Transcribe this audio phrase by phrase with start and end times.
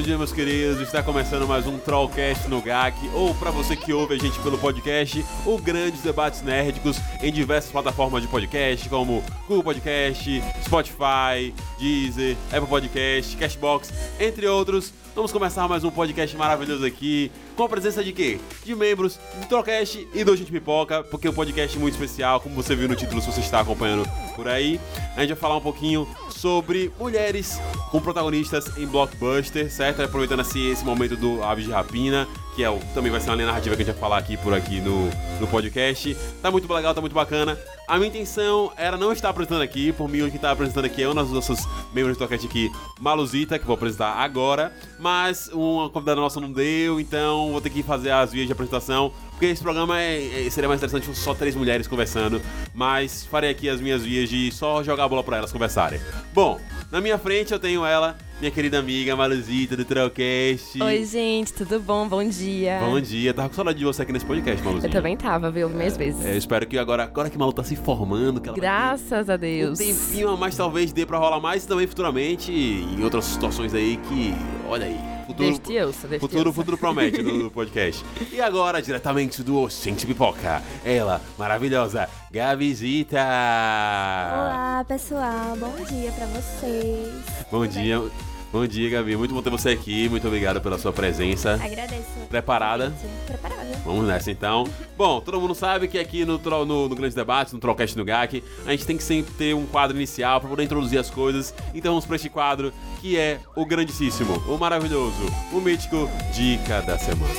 [0.00, 0.80] Bom dia, meus queridos.
[0.80, 4.56] Está começando mais um Trollcast no GAC, ou para você que ouve a gente pelo
[4.56, 12.34] podcast, o Grandes Debates Nerdicos em diversas plataformas de podcast, como Google Podcast, Spotify, Deezer,
[12.50, 14.90] Apple Podcast, Cashbox, entre outros.
[15.14, 18.38] Vamos começar mais um podcast maravilhoso aqui, com a presença de quê?
[18.64, 22.54] De membros do Trollcast e do Gente Pipoca, porque é um podcast muito especial, como
[22.54, 24.80] você viu no título, se você está acompanhando por aí.
[25.16, 30.00] A gente vai falar um pouquinho sobre mulheres com protagonistas em blockbuster, certo?
[30.00, 32.28] Aproveitando assim, esse momento do Aves de Rapina,
[32.64, 34.80] é também vai ser uma linha narrativa que a gente vai falar aqui por aqui
[34.80, 35.08] no,
[35.40, 36.16] no podcast.
[36.42, 37.58] Tá muito legal, tá muito bacana.
[37.86, 41.02] A minha intenção era não estar apresentando aqui, por mim, o que está apresentando aqui
[41.02, 41.58] é um dos nossos
[41.92, 47.00] membros do Toquete aqui, Maluzita, que vou apresentar agora, mas uma convidada nossa não deu,
[47.00, 50.68] então vou ter que fazer as vias de apresentação, porque esse programa é, é- seria
[50.68, 52.40] mais interessante só três mulheres conversando,
[52.72, 56.00] mas farei aqui as minhas vias de só jogar a bola pra elas conversarem.
[56.32, 60.82] Bom, na minha frente eu tenho ela, minha querida amiga Maluzita do Trollcast.
[60.82, 62.08] Oi, gente, tudo bom?
[62.08, 62.80] Bom dia.
[62.80, 64.88] Bom dia, tava com saudade de você aqui nesse podcast, Maluzinha.
[64.88, 65.68] Eu também tava, viu?
[65.68, 66.24] Minhas vezes.
[66.24, 69.78] É, eu espero que agora, agora que Malu tá se formando, Graças a um Deus.
[69.78, 73.96] tempinho a mais talvez dê pra rolar mais e também futuramente em outras situações aí
[74.08, 74.34] que,
[74.68, 74.98] olha aí,
[75.30, 78.04] futuro, Deus Deus te futuro, futuro promete no, no podcast.
[78.32, 83.18] E agora, diretamente do Oxente Pipoca, ela, maravilhosa, Gabizita.
[83.18, 85.56] Olá, pessoal.
[85.56, 87.12] Bom dia pra vocês.
[87.50, 87.74] Bom Tudo
[88.10, 88.29] bem?
[88.52, 89.16] Bom dia, Gabi.
[89.16, 91.54] Muito bom ter você aqui, muito obrigado pela sua presença.
[91.54, 92.08] Agradeço.
[92.28, 92.92] Preparada?
[93.26, 93.60] Preparada.
[93.84, 94.68] Vamos nessa então.
[94.96, 98.42] Bom, todo mundo sabe que aqui no, no, no Grande Debate, no Trollcast no GAC,
[98.66, 101.54] a gente tem que sempre ter um quadro inicial para poder introduzir as coisas.
[101.74, 106.98] Então vamos para este quadro que é o grandíssimo, o maravilhoso, o mítico Dica da
[106.98, 107.34] Semana.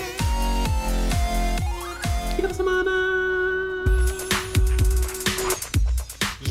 [2.36, 3.01] Dica da Semana!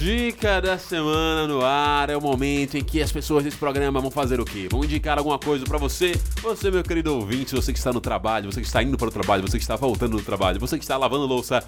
[0.00, 4.10] Dica da semana no ar é o momento em que as pessoas desse programa vão
[4.10, 4.66] fazer o quê?
[4.70, 8.50] Vão indicar alguma coisa pra você, você, meu querido ouvinte, você que está no trabalho,
[8.50, 10.84] você que está indo para o trabalho, você que está voltando do trabalho, você que
[10.84, 11.62] está lavando louça,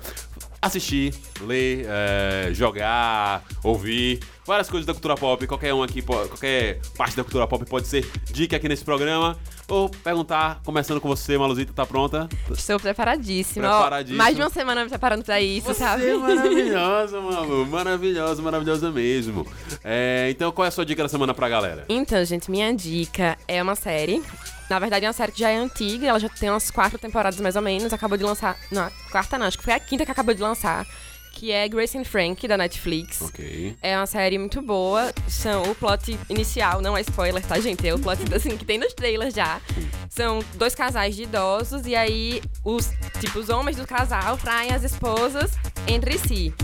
[0.62, 1.12] assistir,
[1.42, 7.22] ler, eh, jogar, ouvir, várias coisas da cultura pop, qualquer um aqui, qualquer parte da
[7.22, 9.38] cultura pop pode ser dica aqui nesse programa,
[9.68, 12.28] ou perguntar, começando com você, Maluzita, tá pronta?
[12.50, 13.68] Estou preparadíssima.
[13.68, 14.18] Preparadíssima.
[14.22, 16.08] mais de uma semana me preparando pra isso, Você sabe?
[16.08, 17.66] é maravilhosa, Malu.
[17.66, 19.46] Maravilhosa, maravilhosa mesmo.
[19.84, 21.84] É, então, qual é a sua dica da semana pra galera?
[21.88, 24.22] Então, gente, minha dica é uma série.
[24.68, 27.38] Na verdade, é uma série que já é antiga, ela já tem umas quatro temporadas
[27.40, 27.92] mais ou menos.
[27.92, 28.56] Acabou de lançar.
[28.70, 30.86] Não, quarta não, acho que foi a quinta que acabou de lançar.
[31.32, 33.20] Que é Grace and Frank, da Netflix.
[33.22, 33.76] Ok.
[33.82, 35.12] É uma série muito boa.
[35.28, 37.86] São o plot inicial, não é spoiler, tá, gente?
[37.86, 39.60] É o plot assim que tem nos trailers já.
[40.08, 44.84] São dois casais de idosos e aí os tipo os homens do casal traem as
[44.84, 45.52] esposas
[45.88, 46.54] entre si.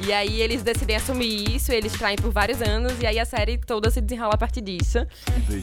[0.00, 3.58] E aí eles decidem assumir isso, eles traem por vários anos e aí a série
[3.58, 5.04] toda se desenrola a partir disso.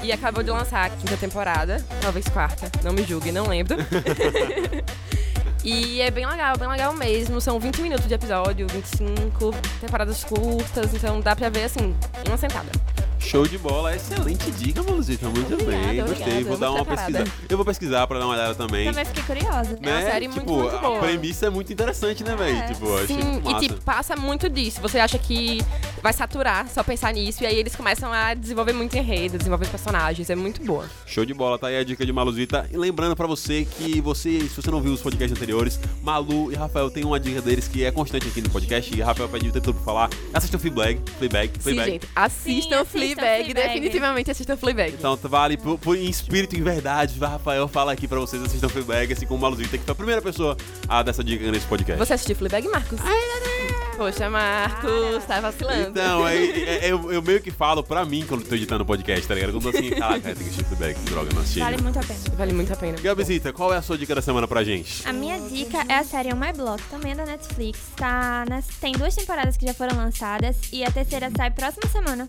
[0.04, 3.78] E acabou de lançar a quinta temporada, talvez quarta, não me julgue, não lembro.
[5.66, 7.42] E é bem legal, bem legal mesmo.
[7.42, 9.52] São 20 minutos de episódio, 25
[9.82, 12.70] temporadas curtas, então dá pra ver assim, em uma sentada.
[13.26, 15.28] Show de bola, excelente dica, Maluzita.
[15.28, 16.16] Muito Obrigada, bem, gostei.
[16.22, 17.32] obrigada, Vou dar uma muito pesquisada.
[17.50, 18.88] Eu vou pesquisar pra dar uma olhada também.
[18.88, 19.80] Também fiquei curiosa.
[19.82, 21.00] É uma série muito, tipo, muito a boa.
[21.00, 22.56] premissa é muito interessante, né, velho?
[22.58, 22.68] É.
[22.68, 23.66] Tipo, Sim, massa.
[23.66, 24.80] e tipo, passa muito disso.
[24.80, 25.60] Você acha que
[26.04, 30.30] vai saturar só pensar nisso, e aí eles começam a desenvolver muito enredo, desenvolver personagens.
[30.30, 30.86] É muito boa.
[31.08, 32.70] Show de bola, tá aí a dica de Maluzita.
[32.72, 36.56] E lembrando pra você que você, se você não viu os podcasts anteriores, Malu e
[36.56, 38.96] Rafael tem uma dica deles que é constante aqui no podcast.
[38.96, 40.10] E Rafael pediu o tempo todo pra falar.
[40.32, 41.92] Assista o Fleabag, Fleabag, Sim, Fleabag.
[41.92, 43.54] gente, assistam assistam Fleabag, Fleabag.
[43.54, 44.94] definitivamente assistam Fleabag.
[44.94, 47.18] Então vale por, por- em espírito e em verdade.
[47.20, 50.22] Rafael fala aqui pra vocês assistam Fleabag, assim como o Maluzita, que foi a primeira
[50.22, 50.56] pessoa
[50.88, 51.98] a dar essa dica nesse podcast.
[52.00, 53.00] Você assistiu Fleabag, Marcos?
[53.98, 55.90] Poxa, Marcos, tá vacilando.
[55.90, 58.86] Então, aí, é- é- eu, eu meio que falo pra mim quando tô editando o
[58.86, 59.54] podcast, tá ligado?
[59.54, 61.60] Quando eu tô assim, caraca, tem que assistir Fleabag, droga, não assisti.
[61.60, 62.20] Vale muito a pena.
[62.36, 62.98] Vale muito a pena.
[63.02, 65.08] Gabizita, qual é a sua dica da semana pra gente?
[65.08, 67.80] A minha dica é a série On My Block, também é da Netflix.
[67.96, 72.28] Tá nas- tem duas temporadas que já foram lançadas e a terceira sai próxima semana.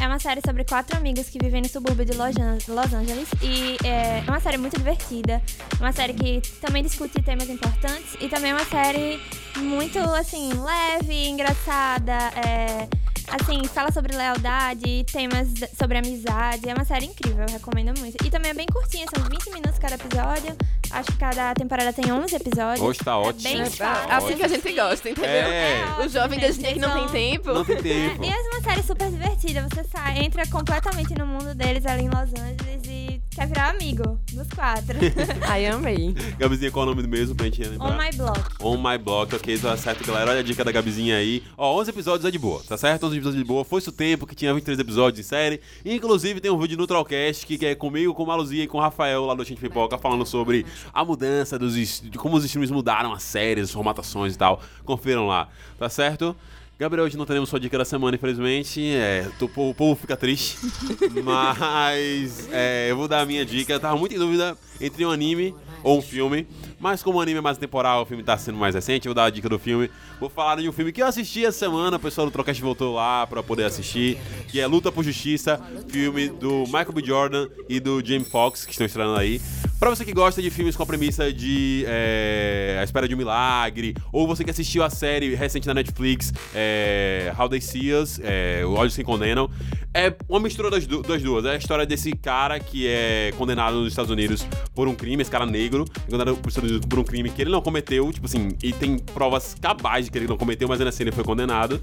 [0.00, 3.28] É uma série sobre quatro amigas que vivem no subúrbio de Los An- Los Angeles
[3.40, 5.40] e é uma série muito divertida.
[5.78, 9.20] Uma série que também discute temas importantes e também é uma série
[9.58, 12.12] muito, assim, leve, engraçada.
[12.46, 12.88] É,
[13.32, 15.48] assim, fala sobre lealdade, temas
[15.78, 16.68] sobre amizade.
[16.68, 18.16] É uma série incrível, eu recomendo muito.
[18.24, 20.56] E também é bem curtinha, são 20 minutos cada episódio.
[20.90, 22.80] Acho que cada temporada tem 11 episódios.
[22.86, 23.42] Hoje tá ótimo.
[23.42, 24.12] bem É, fácil.
[24.12, 25.30] assim que a gente gosta, entendeu?
[25.30, 26.04] É.
[26.04, 27.52] O jovem desse dia que não tem tempo.
[27.52, 28.22] Não tem tempo.
[28.22, 29.66] E é uma série super divertida.
[29.70, 34.20] Você sai, entra completamente no mundo deles ali em Los Angeles e quer virar amigo
[34.34, 34.98] dos quatro.
[35.48, 36.14] Ai, amei.
[36.38, 37.90] Gabizinha, qual é o nome mesmo pra gente lembrar?
[37.90, 38.40] On My Block.
[38.60, 40.30] On My Block, ok, tá certo, galera.
[40.30, 41.42] Olha a dica da Gabizinha aí.
[41.56, 43.06] Ó, 11 episódios é de boa, tá certo?
[43.06, 43.64] 11 episódios de boa.
[43.64, 45.60] Foi-se o tempo que tinha 23 episódios de série.
[45.84, 48.80] Inclusive, tem um vídeo no Trollcast que é comigo, com a Luzia e com o
[48.80, 53.12] Rafael lá do Gente Pipoca, falando sobre a mudança dos de como os streams mudaram
[53.12, 54.60] as séries, as formatações e tal.
[54.84, 56.36] Confiram lá, tá certo?
[56.78, 58.82] Gabriel, hoje não teremos sua dica da semana, infelizmente.
[58.94, 60.58] É, tô- o povo fica triste.
[61.22, 63.72] Mas é, eu vou dar a minha dica.
[63.72, 66.46] Eu tava muito em dúvida entre um anime ou um filme.
[66.78, 69.24] Mas como o anime é mais temporal, o filme tá sendo mais recente, vou dar
[69.24, 69.90] a dica do filme.
[70.18, 72.94] Vou falar de um filme que eu assisti essa semana, o pessoal do Trocast voltou
[72.94, 74.18] lá pra poder assistir,
[74.48, 77.02] que é Luta por Justiça, filme do Michael B.
[77.04, 79.40] Jordan e do Jamie Foxx, que estão estreando aí.
[79.82, 83.18] Pra você que gosta de filmes com a premissa de é, A Espera de um
[83.18, 88.20] Milagre, ou você que assistiu a série recente na Netflix, é, How They See Us,
[88.22, 89.50] é, O Olhos Se Condenam,
[89.92, 91.44] é uma mistura das, das duas.
[91.44, 95.30] É a história desse cara que é condenado nos Estados Unidos por um crime, esse
[95.30, 96.52] cara negro, é condenado por
[96.88, 100.18] por um crime que ele não cometeu, tipo assim, e tem provas cabais de que
[100.18, 101.80] ele não cometeu, mas ainda assim ele foi condenado.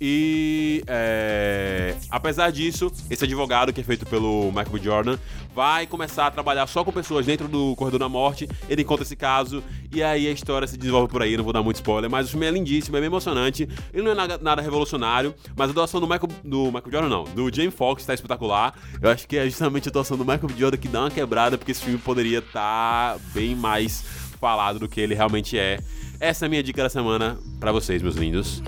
[0.00, 4.78] E é, apesar disso, esse advogado que é feito pelo Michael.
[4.78, 5.18] Jordan
[5.54, 8.48] vai começar a trabalhar só com pessoas dentro do corredor da morte.
[8.68, 9.62] Ele conta esse caso
[9.92, 11.36] e aí a história se desenvolve por aí.
[11.36, 13.68] Não vou dar muito spoiler, mas o filme é lindíssimo, é bem emocionante.
[13.92, 17.24] Ele não é nada, nada revolucionário, mas a atuação do Michael, do Michael Jordan não,
[17.24, 18.74] do Jamie Foxx está espetacular.
[19.02, 20.48] Eu acho que é justamente a atuação do Michael.
[20.56, 24.04] Jordan que dá uma quebrada, porque esse filme poderia estar bem mais
[24.40, 25.80] falado do que ele realmente é.
[26.20, 28.62] Essa é a minha dica da semana pra vocês, meus lindos.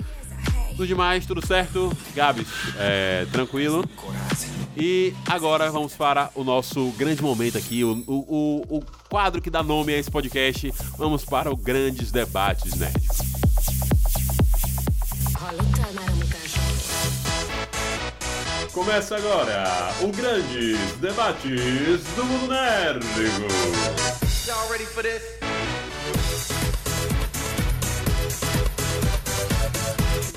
[0.81, 1.95] Tudo demais, tudo certo?
[2.15, 3.87] Gabs, é, tranquilo.
[4.75, 9.51] E agora vamos para o nosso grande momento aqui, o, o, o, o quadro que
[9.51, 10.73] dá nome a esse podcast.
[10.97, 12.99] Vamos para o Grandes Debates Nerd.
[18.73, 23.21] Começa agora o Grandes Debates do Mundo Nérdico.
[24.47, 25.40] Y'all ready for this?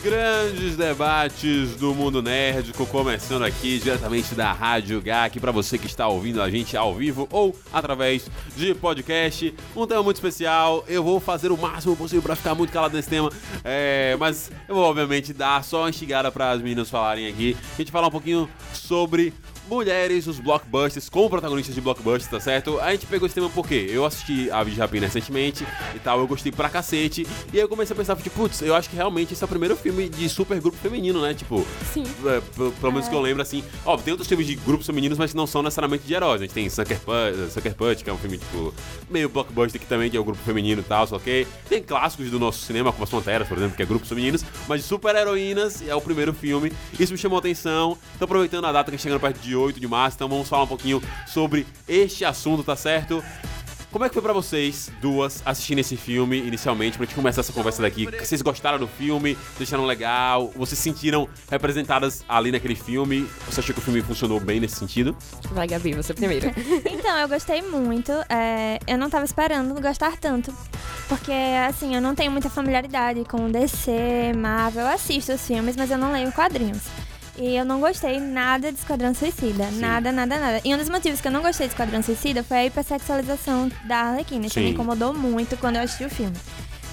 [0.05, 6.07] Grandes debates do mundo nerdico, começando aqui diretamente da Rádio GAC, para você que está
[6.07, 9.55] ouvindo a gente ao vivo ou através de podcast.
[9.75, 13.09] Um tema muito especial, eu vou fazer o máximo possível para ficar muito calado nesse
[13.09, 13.33] tema,
[13.65, 17.57] é, mas eu vou obviamente dar só uma instigada para as meninas falarem aqui.
[17.73, 19.33] A gente falar um pouquinho sobre
[19.69, 22.79] mulheres nos blockbusters, como protagonistas de blockbusters, tá certo?
[22.81, 26.19] A gente pegou esse tema porque eu assisti a Aves de Rapina recentemente e tal,
[26.21, 27.27] eu gostei pra cacete.
[27.53, 29.49] E aí eu comecei a pensar, tipo, putz, eu acho que realmente esse é o
[29.49, 31.35] primeiro filme de super grupo feminino, né?
[31.35, 32.05] Tipo, Sim.
[32.27, 32.41] é,
[32.81, 33.65] pelo, menos que eu lembro, assim.
[33.85, 36.41] Ó, tem outros filmes de grupos femininos, mas que não são necessariamente de heróis.
[36.41, 38.75] A gente tem Sucker Punch, Sucker Punch que é um filme, tipo,
[39.11, 42.31] meio blockbuster que também que é o grupo feminino e tal, só que tem clássicos
[42.31, 45.87] do nosso cinema, como as Panteras, por exemplo, que é grupos femininos, mas de super-heroínas
[45.87, 46.73] é o primeiro filme.
[46.99, 47.97] Isso me chamou a atenção.
[48.15, 50.65] Então, aproveitando a data que é chegando perto de 8 de março, então vamos falar
[50.65, 53.23] um pouquinho sobre este assunto, tá certo?
[53.95, 57.53] Como é que foi pra vocês duas assistindo esse filme inicialmente, pra gente começar essa
[57.53, 58.09] conversa daqui?
[58.19, 59.39] Vocês gostaram do filme?
[59.57, 60.51] Vocês acharam legal?
[60.57, 63.25] Vocês se sentiram representadas ali naquele filme?
[63.47, 65.17] Você achou que o filme funcionou bem nesse sentido?
[65.53, 66.51] Vai, Gabi, você primeiro.
[66.91, 68.11] Então, eu gostei muito.
[68.29, 70.53] é, eu não tava esperando gostar tanto.
[71.09, 71.31] Porque,
[71.69, 74.83] assim, eu não tenho muita familiaridade com DC, Marvel.
[74.83, 76.83] Eu assisto os filmes, mas eu não leio quadrinhos.
[77.37, 79.69] E eu não gostei nada de Esquadrão Suicida.
[79.73, 80.61] Nada, nada, nada.
[80.65, 83.97] E um dos motivos que eu não gostei de Esquadrão Suicida foi a hipersexualização da
[83.97, 84.47] Arlequina.
[84.47, 84.67] Isso Sim.
[84.67, 86.37] me incomodou muito quando eu assisti o filme.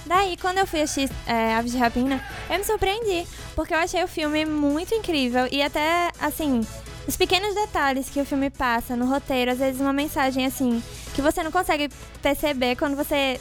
[0.05, 2.19] Daí, quando eu fui assistir é, Aves de Rapina,
[2.50, 3.27] eu me surpreendi.
[3.55, 5.48] Porque eu achei o filme muito incrível.
[5.51, 6.65] E até, assim,
[7.07, 10.81] os pequenos detalhes que o filme passa no roteiro, às vezes uma mensagem, assim,
[11.13, 11.89] que você não consegue
[12.21, 13.39] perceber quando você,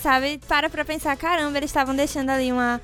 [0.00, 2.80] sabe, para pra pensar, caramba, eles estavam deixando ali uma,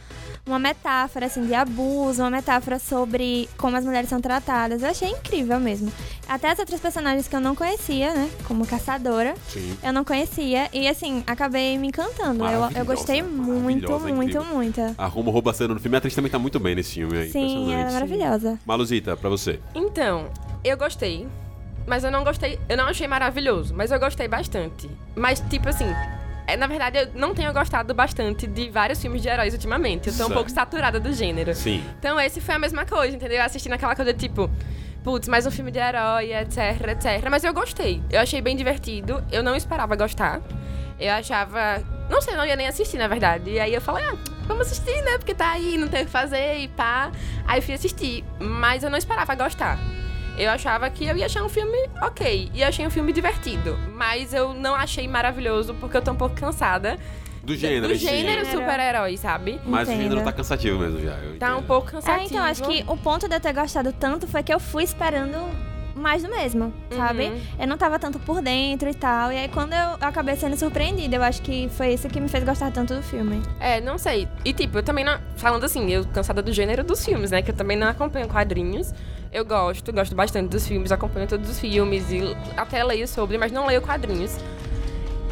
[0.49, 4.83] uma metáfora, assim, de abuso, uma metáfora sobre como as mulheres são tratadas.
[4.83, 5.93] Eu achei incrível mesmo.
[6.29, 8.31] Até as outras personagens que eu não conhecia, né?
[8.47, 9.77] Como Caçadora, Sim.
[9.83, 10.69] eu não conhecia.
[10.73, 12.45] E, assim, acabei me encantando.
[12.45, 14.81] Eu, eu gostei muito, muito, muito.
[14.97, 15.97] A rouba cena no filme.
[15.97, 17.31] A atriz também tá muito bem nesse filme aí.
[17.31, 18.59] Sim, ela é maravilhosa.
[18.67, 19.59] Maluzita, pra você.
[19.75, 20.31] Então,
[20.65, 21.27] eu gostei.
[21.87, 22.59] Mas eu não gostei.
[22.69, 24.91] Eu não achei maravilhoso, mas eu gostei bastante.
[25.17, 25.87] Mas, tipo assim.
[26.49, 30.09] É, na verdade, eu não tenho gostado bastante de vários filmes de heróis ultimamente.
[30.09, 31.55] Eu tô um pouco saturada do gênero.
[31.55, 31.85] Sim.
[31.99, 33.43] Então, esse foi a mesma coisa, entendeu?
[33.43, 34.51] Assistindo aquela coisa tipo.
[35.05, 37.29] Putz, mais um filme de herói, etc, etc.
[37.31, 38.03] Mas eu gostei.
[38.11, 39.23] Eu achei bem divertido.
[39.31, 40.41] Eu não esperava gostar.
[40.99, 41.85] Eu achava.
[42.09, 43.51] Não sei, eu não ia nem assistir, na verdade.
[43.51, 45.19] E aí eu falei, ah, vamos assistir, né?
[45.19, 47.13] Porque tá aí, não tem o que fazer e pá.
[47.47, 48.25] Aí fui assistir.
[48.41, 49.79] Mas eu não esperava gostar.
[50.39, 52.51] Eu achava que eu ia achar um filme ok.
[52.55, 53.77] E achei um filme divertido.
[53.93, 56.97] Mas eu não achei maravilhoso porque eu tô um pouco cansada
[57.43, 59.61] Do gênero, do gênero super-herói, sabe?
[59.65, 60.03] Mas o Entendo.
[60.05, 61.15] gênero tá cansativo mesmo já.
[61.19, 62.23] eu Tá um pouco cansativo.
[62.23, 64.85] É, então, acho que o ponto de eu ter gostado tanto foi que eu fui
[64.85, 65.37] esperando
[65.99, 67.25] mais do mesmo, sabe?
[67.25, 67.41] Uhum.
[67.59, 69.33] Eu não tava tanto por dentro e tal.
[69.33, 72.45] E aí, quando eu acabei sendo surpreendida, eu acho que foi isso que me fez
[72.45, 73.43] gostar tanto do filme.
[73.59, 74.29] É, não sei.
[74.45, 75.19] E tipo, eu também não.
[75.37, 77.43] Falando assim, eu cansada do gênero dos filmes, né?
[77.43, 78.95] Que eu também não acompanho quadrinhos.
[79.33, 83.53] Eu gosto, gosto bastante dos filmes, acompanho todos os filmes e até leio sobre, mas
[83.53, 84.37] não leio quadrinhos.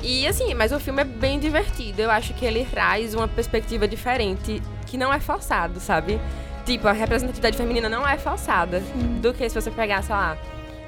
[0.02, 2.02] E assim, mas o filme é bem divertido.
[2.02, 6.20] Eu acho que ele traz uma perspectiva diferente, que não é forçado, sabe?
[6.64, 8.80] Tipo, a representatividade feminina não é forçada.
[9.20, 10.36] Do que se você pegar, sei lá,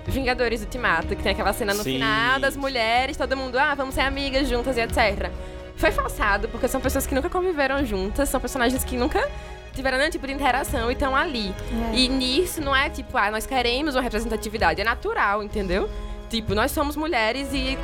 [0.07, 1.95] Vingadores Ultimato, que tem aquela cena no Sim.
[1.95, 5.31] final das mulheres, todo mundo, ah, vamos ser amigas juntas e etc.
[5.77, 9.29] Foi forçado, porque são pessoas que nunca conviveram juntas, são personagens que nunca
[9.79, 11.55] tiveram nenhum tipo de interação e estão ali.
[11.93, 11.97] É.
[11.97, 15.89] E nisso não é tipo, ah, nós queremos uma representatividade, é natural, entendeu?
[16.29, 17.79] Tipo, nós somos mulheres e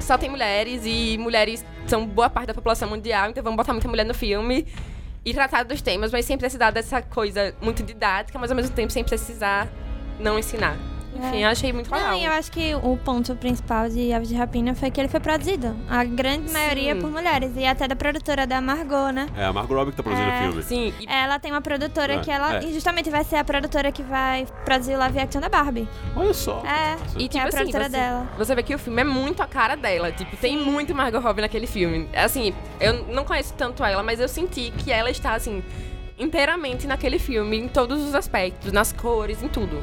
[0.00, 3.88] só tem mulheres e mulheres são boa parte da população mundial, então vamos botar muita
[3.88, 4.66] mulher no filme
[5.24, 8.92] e tratar dos temas, mas sem precisar dessa coisa muito didática, mas ao mesmo tempo
[8.92, 9.68] sem precisar
[10.18, 10.76] não ensinar.
[11.20, 11.44] Enfim, É.
[11.46, 12.10] eu achei muito legal.
[12.12, 15.08] Não, e eu acho que o ponto principal de Aves de Rapina foi que ele
[15.08, 15.76] foi produzido.
[15.88, 17.00] A grande maioria Sim.
[17.00, 17.52] por mulheres.
[17.56, 19.26] E até da produtora da Margot, né?
[19.36, 20.62] É a Margot Robbie que tá produzindo É, o filme.
[20.62, 22.64] Sim, e Ela tem uma produtora É, que ela é.
[22.64, 25.88] e justamente vai ser a produtora que vai produzir o live action da Barbie.
[26.16, 26.62] Olha só.
[26.64, 28.28] É, E que é tipo a assim, produtora você, dela.
[28.38, 30.10] você vê que o filme é muito a cara dela.
[30.12, 32.08] Tipo, tem muito Margot Robbie naquele filme.
[32.14, 35.62] Assim, eu não conheço tanto ela, mas eu senti que ela está, assim,
[36.18, 39.82] inteiramente naquele filme, em todos os aspectos, nas cores, em tudo.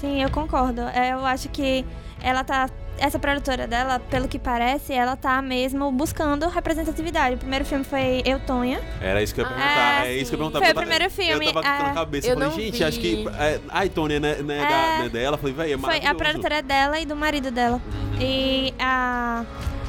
[0.00, 0.82] Sim, eu concordo.
[0.82, 1.84] É, eu acho que
[2.22, 2.68] ela tá.
[3.00, 7.36] Essa produtora dela, pelo que parece, ela tá mesmo buscando representatividade.
[7.36, 8.80] O primeiro filme foi Eu, Tonha.
[9.00, 10.04] Era isso que eu ia Ah, perguntar.
[10.06, 10.20] é sim.
[10.20, 10.58] isso que eu ia perguntar.
[10.58, 11.94] Foi o tava- primeiro filme, Eu tava aqui na é.
[11.94, 12.26] cabeça.
[12.28, 12.84] Eu falei, não gente, vi.
[12.84, 13.28] acho que.
[13.38, 15.02] É, a Tony, né, né, da, É.
[15.04, 15.38] né, dela.
[15.38, 17.80] Falei, velho, é Foi a produtora dela e do marido dela.
[18.20, 19.44] E a.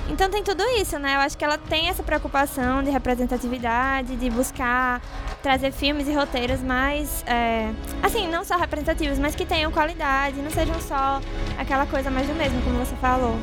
[0.08, 1.16] Então tem tudo isso, né?
[1.16, 5.02] Eu acho que ela tem essa preocupação de representatividade, de buscar
[5.42, 7.24] trazer filmes e roteiros mais.
[7.28, 7.72] é,
[8.04, 11.22] assim, não só representativos, mas que tenham qualidade, não sejam só
[11.58, 13.38] aquela coisa mais do mesmo, como você falou.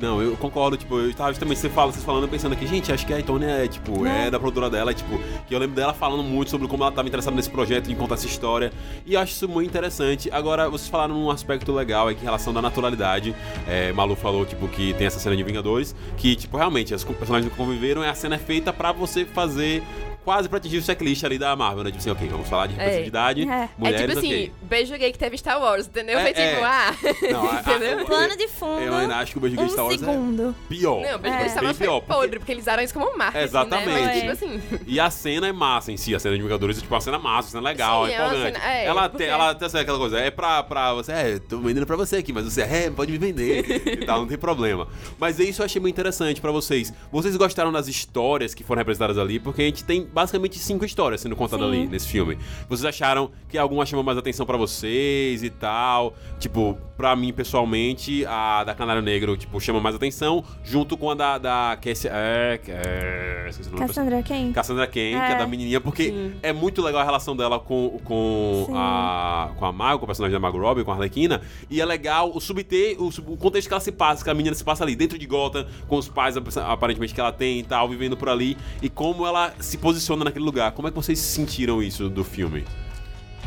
[0.00, 3.06] Não, eu concordo, tipo, eu tava também, você fala, vocês falando, pensando aqui, gente, acho
[3.06, 6.22] que a Tony é, tipo, é da produtora dela, tipo, que eu lembro dela falando
[6.22, 8.72] muito sobre como ela tava interessada nesse projeto, em contar essa história,
[9.04, 10.30] e acho isso muito interessante.
[10.32, 13.36] Agora, vocês falaram um aspecto legal aqui em relação da naturalidade,
[13.68, 17.52] é, Malu falou, tipo, que tem essa cena de Vingadores, que, tipo, realmente, os personagens
[17.52, 19.82] que conviveram, a cena é feita pra você fazer
[20.24, 21.90] quase pra atingir o checklist ali da Marvel, né?
[21.90, 23.68] Tipo assim, ok, vamos falar de representatividade, É.
[23.78, 24.52] mulheres, é tipo assim, ok.
[24.62, 26.18] beijo gay que teve Star Wars, entendeu?
[26.18, 26.62] É, Foi tipo, é.
[26.64, 26.94] ah.
[27.32, 27.98] Não, a- a- entendeu?
[28.00, 28.80] eu- Plano de fundo.
[28.82, 30.54] Eu ainda acho que o beijo gay de Star um Wars é segundo.
[30.68, 31.02] pior.
[31.02, 31.38] Não, beijo É.
[31.38, 33.90] gay de Star Wars foi pior, porque- podre, porque eles usaram isso como marketing, Exatamente.
[33.90, 34.02] né?
[34.06, 34.62] Mas, tipo assim...
[34.86, 37.18] E a cena é massa em si, a cena de Vingadores é tipo uma cena
[37.18, 38.52] massa, uma cena legal, Sim, é é empolgante.
[38.58, 41.38] cena- é, ela, porque- tem, ela tem sabe aquela coisa, é pra, pra você, é,
[41.38, 43.64] tô vendendo pra você aqui, mas você é, pode me vender
[44.02, 44.88] e tal, não tem problema.
[45.18, 46.92] Mas isso eu achei muito interessante pra vocês.
[47.12, 49.38] Vocês gostaram das histórias que foram representadas ali?
[49.38, 51.80] Porque a gente tem basicamente cinco histórias sendo contadas Sim.
[51.82, 52.38] ali nesse filme.
[52.68, 56.14] Vocês acharam que alguma chamou mais atenção pra vocês e tal?
[56.38, 61.14] Tipo, pra mim, pessoalmente, a da Canário Negro, tipo, chama mais atenção, junto com a
[61.14, 61.78] da, da.
[61.82, 63.86] É, é, esqueci o nome.
[63.86, 64.52] Cassandra quem?
[64.52, 65.38] Cassandra Cain, que é É.
[65.38, 66.32] da menininha, porque Sim.
[66.42, 68.72] é muito legal a relação dela com, com Sim.
[68.76, 71.40] a com a Margot, com o personagem da Margot Robbie, com a Arlequina,
[71.70, 74.54] e é legal o subter, o, o contexto que ela se passa, que a menina
[74.54, 77.62] se passa ali, dentro de Gotham, com os pais ap- aparentemente que ela tem e
[77.62, 80.72] tal, vivendo por ali, e como ela se posiciona naquele lugar.
[80.72, 82.62] Como é que vocês sentiram isso do filme?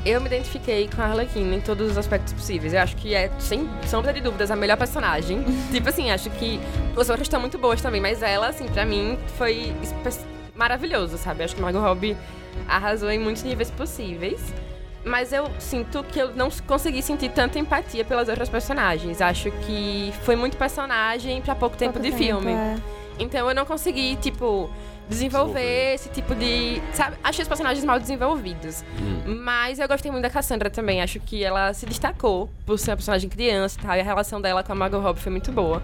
[0.05, 2.73] Eu me identifiquei com a Arlequina em todos os aspectos possíveis.
[2.73, 5.43] Eu acho que é, sem sombra de dúvidas, a melhor personagem.
[5.71, 6.59] tipo assim, acho que
[6.91, 9.73] as outras estão muito boas também, mas ela, assim, pra mim, foi
[10.53, 11.43] maravilhoso, sabe?
[11.43, 12.17] Acho que Margot Robbie
[12.67, 14.41] arrasou em muitos níveis possíveis.
[15.05, 19.21] Mas eu sinto que eu não consegui sentir tanta empatia pelas outras personagens.
[19.21, 22.51] Acho que foi muito personagem pra pouco tempo Pouco de filme.
[22.51, 22.75] é.
[23.19, 24.69] Então eu não consegui, tipo,
[25.09, 26.81] desenvolver esse tipo de.
[26.93, 27.17] Sabe?
[27.23, 28.83] Achei os personagens mal desenvolvidos.
[28.99, 29.35] Hum.
[29.43, 31.01] Mas eu gostei muito da Cassandra também.
[31.01, 33.95] Acho que ela se destacou por ser uma personagem criança e tal.
[33.95, 35.81] E a relação dela com a Margot Robbie foi muito boa.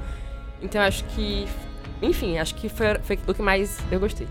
[0.62, 1.48] Então acho que.
[2.02, 4.28] Enfim, acho que foi, foi o que mais eu gostei.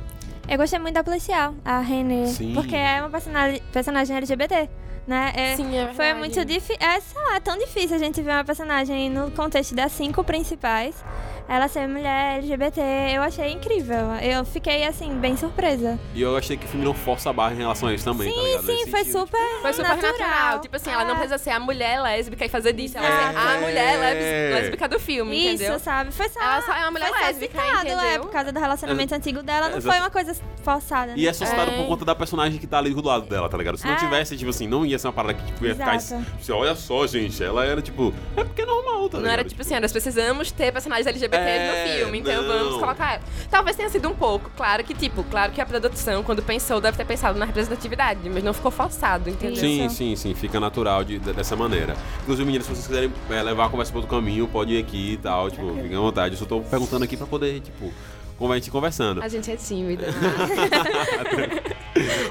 [0.48, 2.54] Eu gostei muito da policial, a Renée, Sim.
[2.54, 4.70] porque é uma personagem, personagem LGBT,
[5.06, 5.30] né?
[5.36, 6.76] É- Sim, é Foi muito difícil.
[6.80, 10.24] É, sei lá, é tão difícil a gente ver uma personagem no contexto das cinco
[10.24, 11.04] principais.
[11.48, 12.80] Ela ser mulher, LGBT,
[13.14, 13.96] eu achei incrível.
[14.20, 15.98] Eu fiquei, assim, bem surpresa.
[16.14, 18.28] E eu achei que o filme não força a barra em relação a isso também,
[18.28, 18.66] tá sim, ligado?
[18.66, 19.18] sim, Nesse foi sentido.
[19.20, 19.60] super.
[19.62, 20.12] Foi super natural.
[20.18, 20.60] natural.
[20.60, 21.14] Tipo assim, ela não É.
[21.14, 22.98] precisa ser a mulher lésbica e fazer disso.
[22.98, 23.32] Ela Exato.
[23.32, 23.96] ser a mulher É.
[23.98, 25.78] lésbica, lésbica do filme, Isso, entendeu?
[25.78, 26.12] sabe?
[26.12, 26.38] Foi só.
[26.38, 28.00] Ela só é uma mulher foi só lésbica, citado, entendeu?
[28.00, 29.94] É, por causa do relacionamento antigo dela, não Exato.
[29.94, 31.12] foi uma coisa forçada.
[31.16, 31.28] E né?
[31.28, 31.76] é suscitado É.
[31.78, 33.78] por conta da personagem que tá ali do lado dela, tá ligado?
[33.78, 33.96] Se não É.
[33.96, 35.94] tivesse, tipo assim, não ia ser uma parada que tipo, ia ficar.
[35.94, 36.26] Exato.
[36.40, 38.12] Você olha só, gente, ela era tipo.
[38.36, 39.40] É porque é normal, tá Não ligado?
[39.40, 41.06] era tipo assim, nós precisamos ter personagens
[41.38, 42.48] LGBTs É, no filme, então não.
[42.58, 43.22] vamos colocar ela.
[43.50, 46.96] Talvez tenha sido um pouco, claro que, tipo, claro que a produção, quando pensou, deve
[46.96, 49.56] ter pensado na representatividade, mas não ficou forçado, entendeu?
[49.56, 51.96] Sim, sim, sim, fica natural de- de- dessa maneira.
[52.22, 55.12] Inclusive, meninas, se vocês quiserem é, levar a conversa para outro caminho, pode ir aqui
[55.12, 56.34] e tal, tipo, fiquem à vontade.
[56.34, 57.92] Eu só tô perguntando aqui pra poder, tipo,
[58.38, 59.20] como a gente conversando.
[59.22, 60.06] A gente é tímida.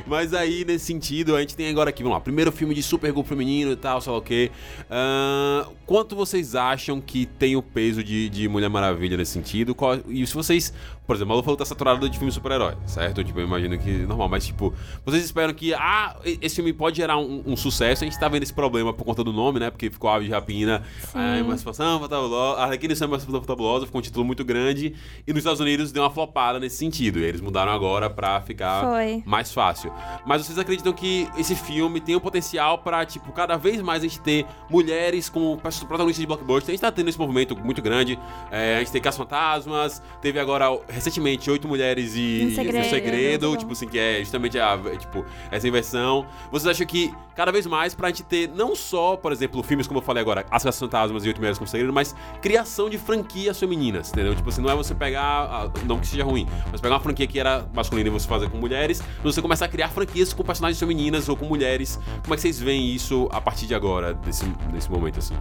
[0.06, 3.12] Mas aí, nesse sentido, a gente tem agora aqui, vamos lá, primeiro filme de super
[3.12, 4.50] grupo feminino e tal, sei lá o quê.
[4.90, 9.76] Ahn, quanto vocês acham que tem o peso de, de Mulher Maravilha nesse sentido?
[9.76, 10.74] Qual- e se vocês,
[11.08, 13.24] por exemplo, a Lu falou que tá saturada de filme super-herói, certo?
[13.24, 14.74] Tipo, eu imagino que normal, mas tipo,
[15.06, 18.04] vocês esperam que, ah, esse filme pode gerar um, um sucesso?
[18.04, 19.72] A gente tá vendo esse problema por conta do nome, né?
[19.72, 20.84] Porque ficou Ave de Rapina,
[21.14, 24.94] a emancipação fabulosa, a Arlequina e emancipação fabulosa, ficou um título muito grande.
[25.26, 27.20] E nos Estados Unidos deu uma flopada nesse sentido.
[27.20, 29.24] E eles mudaram agora pra ficar Foi.
[29.26, 29.94] mais fácil.
[30.26, 34.08] Mas vocês acreditam que esse filme tem o potencial pra, tipo, cada vez mais a
[34.08, 36.70] gente ter mulheres como protagonistas de blockbuster?
[36.70, 38.20] A gente tá tendo esse movimento muito grande.
[38.52, 42.90] É, a gente tem Caça Fantasmas, teve agora, recentemente, Oito Mulheres e No Segredo, e
[42.90, 46.26] Segredo, tipo assim, que é justamente a, tipo, essa inversão.
[46.52, 50.00] Vocês acham que cada vez mais pra gente ter não só, por exemplo, filmes como
[50.00, 53.60] eu falei agora, As Caça Fantasmas e Oito Mulheres com Segredo, mas criação de franquias
[53.60, 54.36] femininas, entendeu?
[54.36, 57.40] Tipo assim, não é você pegar, não que seja ruim, mas pegar uma franquia que
[57.40, 61.30] era masculina e você fazer com mulheres, você começar a criar franquias com personagens femininas
[61.30, 62.00] ou com mulheres.
[62.24, 65.36] Como é que vocês veem isso a partir de agora, desse, desse momento, assim?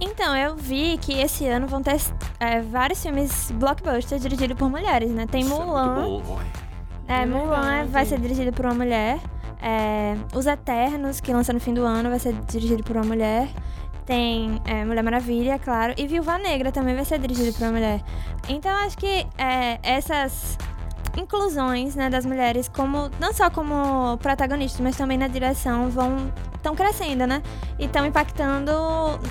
[0.00, 1.96] Então, eu vi que esse ano vão ter
[2.38, 5.26] é, vários filmes blockbusters dirigidos por mulheres, né?
[5.26, 5.94] Tem Isso é muito Mulan.
[5.94, 6.22] bom.
[6.34, 6.46] Olha.
[7.08, 7.88] É, É Mulan verdade.
[7.90, 9.18] vai ser dirigido por uma mulher.
[9.60, 13.48] É, Os Eternos, que lança no fim do ano, vai ser dirigido por uma mulher.
[14.04, 15.92] Tem é, Mulher Maravilha, claro.
[15.96, 18.00] E Viúva Negra também vai ser dirigido por uma mulher.
[18.48, 20.56] Então, acho que é, essas
[21.16, 26.74] inclusões né, das mulheres, como não só como protagonistas, mas também na direção, vão estão
[26.74, 27.42] crescendo, né?
[27.78, 28.72] E estão impactando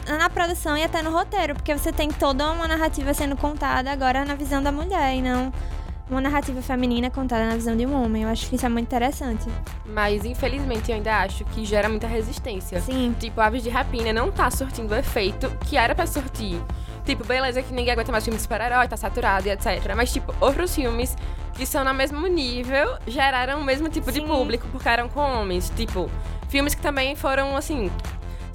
[0.08, 4.24] na produção e até no roteiro, porque você tem toda uma narrativa sendo contada agora
[4.24, 5.52] na visão da mulher e não
[6.10, 8.24] uma narrativa feminina contada na visão de um homem.
[8.24, 9.46] Eu acho que isso é muito interessante.
[9.86, 12.80] Mas, infelizmente, eu ainda acho que gera muita resistência.
[12.80, 13.16] Sim.
[13.20, 16.62] Tipo, Aves de Rapina não tá surtindo o efeito que era pra surtir.
[17.06, 19.94] Tipo, beleza que ninguém aguenta mais filme de super-herói, tá saturado e etc.
[19.96, 21.16] Mas, tipo, outros filmes
[21.54, 24.28] que são no mesmo nível geraram o mesmo tipo de Sim.
[24.28, 25.72] público, porque eram com homens.
[25.76, 26.10] Tipo,
[26.50, 27.92] filmes que também foram, assim...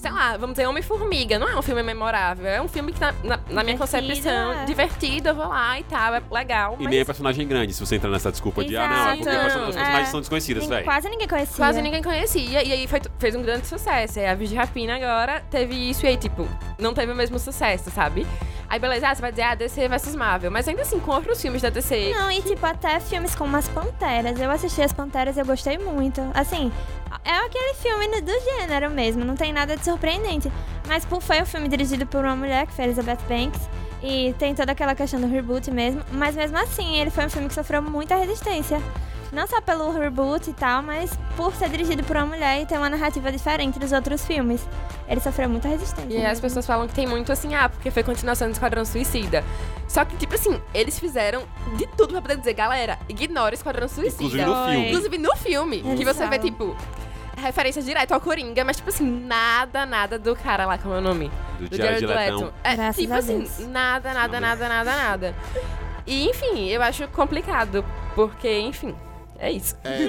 [0.00, 1.38] Sei lá, vamos dizer, Homem-Formiga.
[1.38, 2.46] Não é um filme memorável.
[2.46, 4.64] É um filme que, na, na- na minha concepção, é.
[4.64, 6.76] divertido, eu vou lá e tal, é legal.
[6.78, 9.16] E mas nem é personagem grande, se você entrar nessa desculpa de, ah, não, é
[9.16, 9.46] porque Exato.
[9.46, 10.10] as personagens É.
[10.10, 10.84] são desconhecidas, velho.
[10.86, 11.56] quase ninguém conhecia.
[11.56, 12.62] Quase ninguém conhecia.
[12.62, 14.18] E aí foi, fez um grande sucesso.
[14.18, 17.90] Aí a de Rapina agora teve isso e aí, tipo, não teve o mesmo sucesso,
[17.90, 18.26] sabe?
[18.70, 20.48] Aí beleza, ah, você vai dizer, ah, DC versus Marvel.
[20.48, 22.14] Mas ainda assim, com outros filmes da DC.
[22.14, 24.38] Não, e tipo, até filmes como As Panteras.
[24.38, 26.20] Eu assisti As Panteras e eu gostei muito.
[26.32, 26.70] Assim,
[27.24, 30.52] é aquele filme do gênero mesmo, não tem nada de surpreendente.
[30.86, 33.68] Mas por, foi um filme dirigido por uma mulher, que foi Elizabeth Banks.
[34.04, 36.02] E tem toda aquela questão do reboot mesmo.
[36.12, 38.80] Mas mesmo assim, ele foi um filme que sofreu muita resistência.
[39.32, 42.76] Não só pelo reboot e tal, mas por ser dirigido por uma mulher e ter
[42.76, 44.66] uma narrativa diferente dos outros filmes.
[45.08, 46.08] Ele sofreu muita resistência.
[46.12, 46.42] E aí as mesmo.
[46.42, 49.44] pessoas falam que tem muito assim, ah, porque foi continuação do Esquadrão Suicida.
[49.86, 51.44] Só que, tipo assim, eles fizeram
[51.76, 54.24] de tudo pra poder dizer, galera, ignora o Esquadrão Suicida.
[54.24, 54.88] Inclusive no filme.
[54.88, 56.76] Inclusive no filme, Eles que você vê, tipo,
[57.36, 61.00] referência direta ao Coringa, mas, tipo assim, nada, nada do cara lá, como é o
[61.00, 61.30] nome?
[61.58, 62.52] Do Jared Leto.
[62.62, 64.40] É, Graças tipo a assim, nada, Nada.
[64.40, 65.34] nada, nada, nada.
[66.06, 68.94] E, enfim, eu acho complicado, porque, enfim,
[69.40, 69.74] é isso.
[69.82, 70.06] É,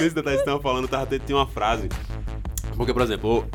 [0.00, 1.88] nesse, detalhe que falando, tava, tem uma frase.
[2.76, 3.46] Porque, por exemplo,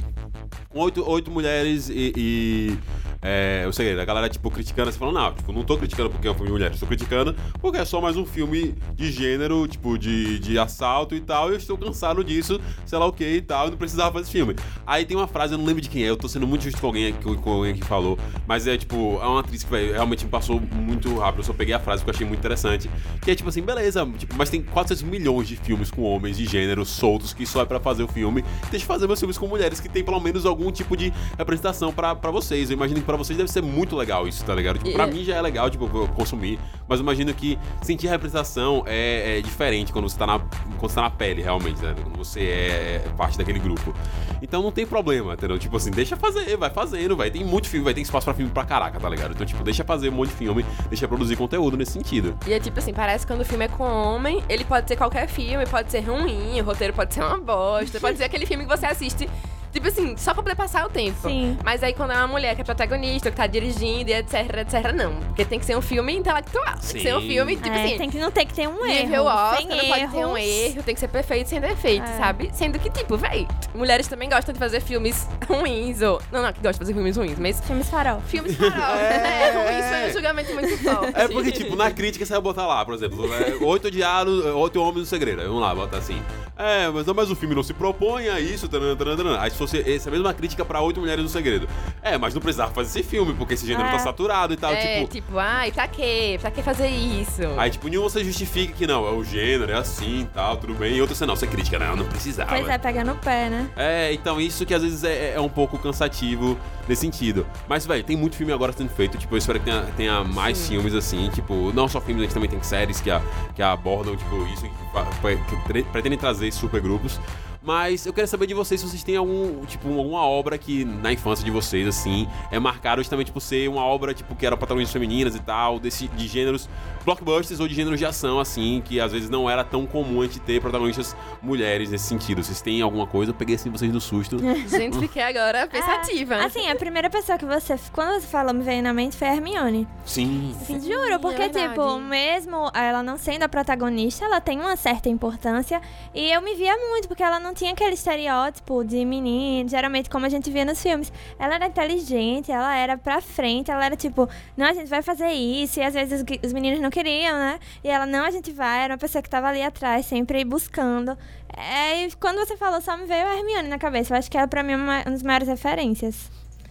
[0.74, 2.78] oito, oito mulheres e, e,
[3.22, 4.00] é, o segredo.
[4.02, 6.48] A galera, tipo, criticando, você falando, não, tipo, não tô criticando porque é um filme
[6.48, 10.58] de mulher, estou criticando porque é só mais um filme de gênero, tipo, de, de
[10.60, 13.72] assalto e tal, e eu estou cansado disso, sei lá o que e tal, e
[13.72, 14.56] não precisava fazer esse filme.
[14.86, 16.80] Aí tem uma frase, eu não lembro de quem é, eu tô sendo muito justo
[16.80, 19.94] com alguém, aqui- com alguém que falou, mas é, tipo, é uma atriz que véio,
[19.94, 22.90] realmente me passou muito rápido, eu só peguei a frase porque eu achei muito interessante,
[23.22, 26.46] que é, tipo assim, beleza, tipo, mas tem 400 milhões de filmes com homens de
[26.46, 29.48] gênero soltos que só é pra fazer o filme, deixa eu fazer meus filmes com
[29.48, 32.70] mulheres que tem pelo menos algum tipo de representação pra vocês.
[32.70, 34.78] Eu imagino pra vocês deve ser muito legal isso, tá ligado?
[34.78, 38.84] Tipo, pra mim já é legal, tipo, eu consumir, mas eu imagino que sentir representação
[38.86, 40.40] é, é diferente quando você tá na,
[40.78, 41.96] quando você tá na pele, realmente, né?
[42.04, 43.96] Quando você é parte daquele grupo.
[44.42, 45.58] Então não tem problema, entendeu?
[45.58, 47.32] Tipo assim, deixa fazer, vai fazendo, vai.
[47.32, 49.32] Tem muito filme, vai ter espaço pra filme pra caraca, tá ligado?
[49.32, 52.38] Então, tipo, deixa fazer um monte de filme, deixa produzir conteúdo nesse sentido.
[52.46, 54.98] E é tipo assim, parece que quando o filme é com homem, ele pode ser
[54.98, 58.66] qualquer filme, pode ser ruim, o roteiro pode ser uma bosta, pode ser aquele filme
[58.66, 59.30] que você assiste,
[59.72, 61.28] tipo assim, só pra poder passar o tempo.
[61.28, 61.58] Sim.
[61.64, 64.94] Mas aí quando é uma mulher que é protagonista, que tá dirigindo e etc, etc,
[64.96, 65.14] não.
[65.16, 66.66] Porque tem que ser um filme intelectual.
[66.66, 67.28] Tem que ser um Sim.
[67.28, 67.98] filme, tipo É, assim.
[67.98, 69.00] tem que não tem que ter um erro.
[69.08, 70.40] Nível Oscar, não pode ter um erros.
[70.74, 72.18] erro, tem que ser perfeito sem defeito, É.
[72.18, 72.50] sabe?
[72.54, 76.22] Sendo que, tipo, véi, mulheres também gostam de fazer filmes ruins, ou.
[76.32, 77.60] Não, não, que gostam de fazer filmes ruins, mas.
[77.62, 78.22] Filmes farol.
[78.28, 78.74] Filmes farol.
[78.98, 79.48] É.
[79.48, 81.14] é, ruins foi um julgamento muito forte.
[81.20, 84.50] É porque, tipo, na crítica você vai botar lá, por exemplo, é, oito odiados, é,
[84.52, 85.44] oito homens no segredo.
[85.44, 86.22] Vamos lá, bota assim.
[86.58, 89.40] É, mas, mas o filme não se propõe a isso, taran, taran, taran.
[89.40, 91.68] Aí se fosse essa mesma crítica pra oito mulheres no segredo.
[92.02, 93.92] É, mas não precisava fazer esse filme, porque esse gênero É.
[93.92, 95.12] tá saturado e tal, É, tipo.
[95.14, 96.38] tipo, ai, pra quê?
[96.42, 97.42] Pra que fazer isso?
[97.58, 100.74] Aí, tipo, nenhum você justifica que não, é o gênero, é assim e tal, tudo
[100.74, 100.96] bem.
[100.96, 102.50] E outro você não, você é crítica, não, não precisava.
[102.50, 103.70] Pois é, pega no pé, né?
[103.76, 107.46] É, então isso que às vezes é, é um pouco cansativo nesse sentido.
[107.68, 109.18] Mas, velho, tem muito filme agora sendo feito.
[109.18, 111.30] Tipo, eu espero que tenha, tenha mais filmes assim.
[111.30, 113.22] Tipo, não só filmes, a gente também tem séries que, a-
[113.56, 117.20] que abordam, tipo, isso, que, que tre- pretendem trazer supergrupos.
[117.68, 121.12] Mas eu quero saber de vocês se vocês têm algum, tipo, alguma obra que na
[121.12, 124.94] infância de vocês, assim, é marcada justamente por ser uma obra, tipo, que era protagonistas
[124.94, 126.70] femininas e tal, desse, de gêneros
[127.04, 130.26] blockbusters ou de gêneros de ação, assim, que às vezes não era tão comum a
[130.26, 132.42] gente ter protagonistas mulheres nesse sentido.
[132.42, 133.32] Vocês têm alguma coisa?
[133.32, 134.38] Eu peguei assim vocês no susto.
[134.68, 136.36] Gente, fiquei agora pensativa.
[136.36, 137.76] Assim, a primeira pessoa que você.
[137.92, 139.88] Quando você falou, me veio na mente foi a Hermione.
[140.06, 140.56] Sim.
[140.62, 141.70] Assim, Sim, juro, é porque, verdade.
[141.70, 145.82] tipo, mesmo ela não sendo a protagonista, ela tem uma certa importância.
[146.14, 150.26] E eu me via muito, porque ela não tinha aquele estereótipo de menino, geralmente como
[150.26, 151.12] a gente via nos filmes.
[151.40, 155.30] Ela era inteligente, ela era pra frente, ela era tipo, não, a gente vai fazer
[155.32, 155.80] isso.
[155.80, 157.60] E às vezes os- os meninos não queriam, né?
[157.84, 158.84] E ela, não, a gente vai.
[158.84, 161.18] Era uma pessoa que tava ali atrás, sempre buscando.
[161.58, 164.14] É, e quando você falou, só me veio a Hermione na cabeça.
[164.14, 166.30] Eu acho que ela, pra mim, é uma, uma das maiores referências.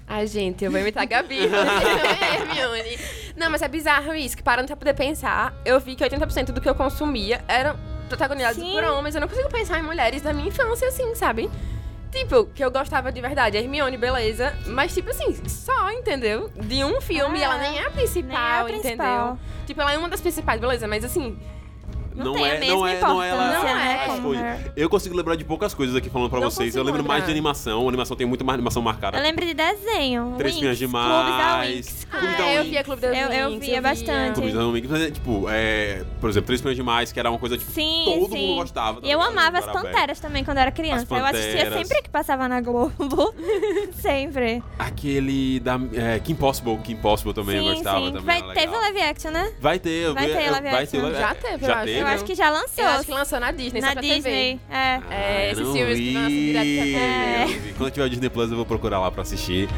[0.09, 1.41] Ai, gente, eu vou imitar a Gabi.
[2.33, 2.97] Hermione.
[3.37, 6.61] Não, mas é bizarro isso, que parando pra poder pensar, eu vi que 80% do
[6.61, 8.73] que eu consumia eram protagonizados Sim.
[8.73, 9.15] por homens.
[9.15, 11.51] Eu não consigo pensar em mulheres da minha infância assim, sabe?
[12.11, 14.55] Tipo, que eu gostava de verdade, Hermione, beleza.
[14.67, 16.51] Mas, tipo assim, só, entendeu?
[16.57, 19.07] De um filme, Ah, e ela nem é a principal, nem é a principal.
[19.27, 19.39] entendeu?
[19.67, 21.39] Tipo, ela é uma das principais, beleza, mas assim,
[22.17, 24.45] Não tem a é, mesma não é, não é ela né, como coisas.
[24.45, 24.73] Her.
[24.77, 26.75] Eu consigo lembrar de poucas coisas aqui falando pra Não vocês.
[26.75, 27.33] Eu lembro mais de lembrar.
[27.33, 27.85] animação.
[27.85, 29.17] A animação tem muito mais animação marcada.
[29.19, 30.35] Eu lembro de desenho.
[30.39, 31.77] Três Winx, da Demais.
[31.77, 32.07] Winx.
[32.11, 32.71] Clube da ah, eu Winx.
[32.71, 34.35] via Clube das Eu- eu Winx, via bastante.
[34.41, 37.39] Clube da Winx, mas é, tipo, é, por exemplo, Três Espinhas Demais, que era uma
[37.39, 38.47] coisa tipo Sim, todo sim.
[38.49, 39.01] mundo gostava.
[39.03, 39.67] eu amava as.
[39.67, 41.07] Panteras também quando eu era criança.
[41.11, 43.35] Eu assistia sempre que passava na Globo.
[44.01, 44.63] sempre.
[44.79, 48.13] Aquele da é, Kim Possible, Kim Possible também sim, eu gostava sim.
[48.13, 48.43] também.
[48.43, 49.53] Vai, teve live action, né?
[49.61, 51.13] Vai ter, eu Vai ter eu- live vai action.
[51.13, 51.85] Já teve, eu já acho.
[51.85, 52.01] teve.
[52.07, 52.85] Eu acho que já lançou.
[52.85, 54.21] eu acho que lançou na Disney, na só pra Disney.
[54.23, 54.59] TV.
[54.71, 55.01] É.
[55.11, 57.55] É, esses não filmes que lançam direto pra vi.
[57.55, 57.75] TV.
[57.79, 59.69] Quando tiver o Disney Plus, eu vou procurar lá pra assistir.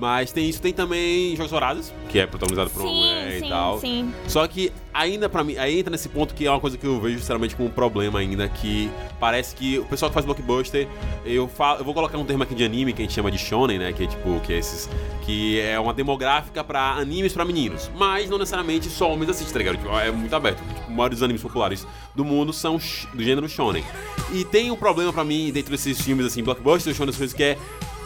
[0.00, 3.40] Mas tem isso, tem também Jogos Vorazes, que é protagonizado por uma mulher Sim, e
[3.40, 3.80] sim, tal.
[3.80, 4.14] sim.
[4.26, 6.98] Só que ainda pra mim, aí entra nesse ponto que é uma coisa que eu
[7.00, 10.88] vejo sinceramente como um problema ainda, que parece que o pessoal que faz blockbuster,
[11.24, 13.38] eu falo, eu vou colocar um termo aqui de anime que a gente chama de
[13.38, 14.88] shonen, né, que é tipo, que é esses
[15.26, 19.58] que é uma demográfica pra animes pra meninos, mas não necessariamente só homens assistem, tá
[19.58, 19.76] ligado?
[19.76, 20.58] Tipo, é muito aberto.
[20.58, 22.78] Tipo, o maior dos animes populares do mundo são
[23.12, 23.84] do gênero shonen.
[24.32, 27.42] E tem um problema pra mim dentro desses filmes assim, blockbusters, shonen, essas coisas que
[27.42, 27.58] é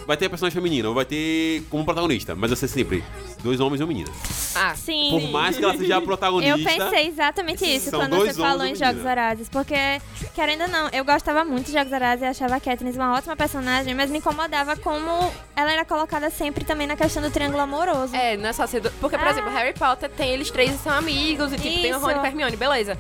[0.07, 3.03] vai ter a personagem feminina, ou vai ter como protagonista, mas vai ser sempre
[3.43, 4.11] dois homens e uma menina.
[4.55, 5.09] Ah, Sim.
[5.11, 6.59] Por mais que ela seja a protagonista.
[6.59, 9.03] Eu pensei exatamente isso quando você falou em e Jogos.
[9.03, 9.49] Vorazes.
[9.49, 9.75] Porque,
[10.35, 13.37] querendo ou não, eu gostava muito de Jogos Vorazes e achava a Katniss uma ótima
[13.37, 15.11] personagem, mas me incomodava como
[15.57, 18.15] ela era colocada sempre também na questão do triângulo amoroso.
[18.15, 18.81] É, não é só ser.
[18.81, 19.31] do- Porque, por Ah.
[19.31, 22.07] exemplo, Harry Potter tem eles três e são amigos, e tipo, tem o Isso.
[22.07, 22.99] Rony a Hermione, beleza.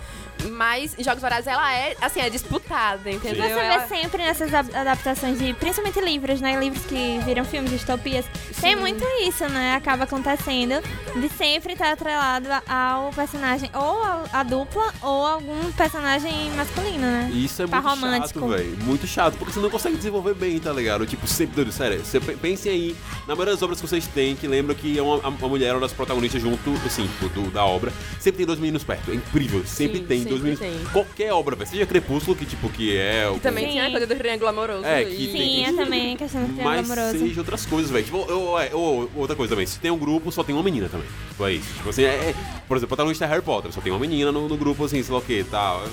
[0.51, 3.43] Mas Jogos Vorazes, ela é, assim, é disputada, entendeu?
[3.43, 6.59] Você vê sempre nessas adaptações de, principalmente livros, né?
[6.59, 8.25] Livros que viram filmes, distopias.
[8.53, 8.61] Sim.
[8.61, 9.75] Tem muito isso, né?
[9.75, 10.83] Acaba acontecendo
[11.17, 14.03] de sempre estar atrelado ao personagem, ou
[14.33, 17.31] a, dupla, ou algum personagem masculino, né?
[17.33, 18.41] Isso é pra muito romântico.
[18.41, 18.77] chato, velho.
[18.85, 21.07] Muito chato, porque você não consegue desenvolver bem, tá ligado?
[21.07, 24.75] Tipo, sempre, sério, você pensem aí, na maioria das obras que vocês têm, que lembram
[24.75, 28.47] que é uma, mulher é uma das protagonistas junto, assim, do, da obra, sempre tem
[28.47, 29.11] dois meninos perto.
[29.11, 30.29] É incrível, sempre sim, tem sim.
[30.39, 31.71] 2000, qualquer obra, velho.
[31.71, 33.29] Seja Crepúsculo, que tipo, que é...
[33.31, 33.41] Que o...
[33.41, 34.85] também tinha a coisa do triângulo amoroso.
[34.85, 35.29] É, que e...
[35.29, 35.67] tem...
[35.67, 37.13] Sim, eu questão do triângulo Mas amoroso.
[37.13, 38.05] Mas seja outras coisas, velho.
[38.05, 39.67] Tipo, eu, eu, eu, outra coisa também.
[39.67, 41.07] Se tem um grupo, só tem uma menina também.
[41.31, 41.75] Tipo, é isso.
[41.75, 42.35] Tipo assim, é, é,
[42.67, 43.73] por exemplo, o protagonista é Harry Potter.
[43.73, 45.85] Só tem uma menina no, no grupo, assim, sei lá o que, tal.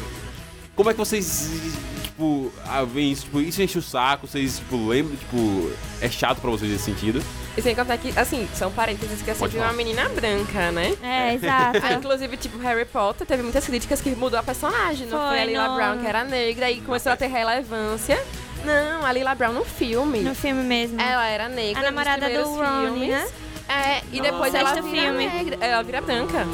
[0.76, 1.50] Como é que vocês
[2.22, 3.24] tipo, ah, veem isso?
[3.26, 4.28] Tipo, isso enche o saco?
[4.28, 5.16] Vocês, tipo, lembram?
[5.16, 7.22] Tipo, é chato pra vocês nesse sentido?
[7.58, 9.72] E sem contar que, assim, são parênteses que é Pode sempre falar.
[9.72, 10.96] uma menina branca, né?
[11.04, 11.80] É, exato.
[11.84, 15.08] Ah, inclusive, tipo, Harry Potter teve muitas críticas que mudou a personagem.
[15.08, 18.22] Não foi, Foi, a Lila no- Brown, que era negra, e começou a ter relevância.
[18.64, 20.20] Não, a Lila Brown no filme.
[20.20, 21.02] No filme mesmo.
[21.02, 21.82] Ela era negra.
[21.82, 23.10] A namorada nos do Ron, filmes.
[23.10, 23.28] né?
[23.68, 25.26] É, e depois No ela vira filme.
[25.28, 25.58] negra.
[25.60, 26.46] Ela vira branca.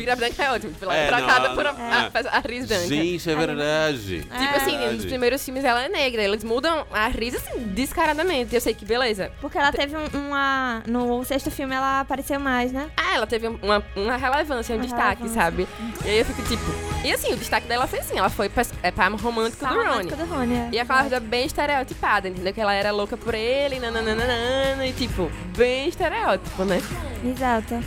[0.00, 0.72] Vira branca é ótimo.
[0.80, 2.28] Ela é, É, trocada não, por a, não, a, é.
[2.28, 2.86] a atriz branca.
[2.86, 4.20] Gente, é verdade.
[4.22, 6.22] Tipo assim, nos primeiros filmes ela é negra.
[6.22, 8.54] Eles mudam a atriz, assim, descaradamente.
[8.54, 9.30] Eu sei que beleza.
[9.40, 10.82] Porque ela teve um- uma.
[10.86, 12.88] No sexto filme ela apareceu mais, né?
[12.96, 15.42] Ah, ela teve uma, uma relevância, um Uma destaque, relevância.
[15.42, 15.68] sabe?
[16.04, 16.62] E aí eu fico tipo.
[17.04, 19.88] E assim, o destaque dela foi assim: ela foi pes- é, par romântico do Ronnie.
[19.88, 20.54] romântico do Rony.
[20.54, 20.68] é.
[20.72, 22.52] E aquela coisa bem estereotipada, entendeu?
[22.52, 26.80] Que ela era louca por ele, nananana, e tipo, bem estereótipo, né?
[27.24, 27.82] Exato.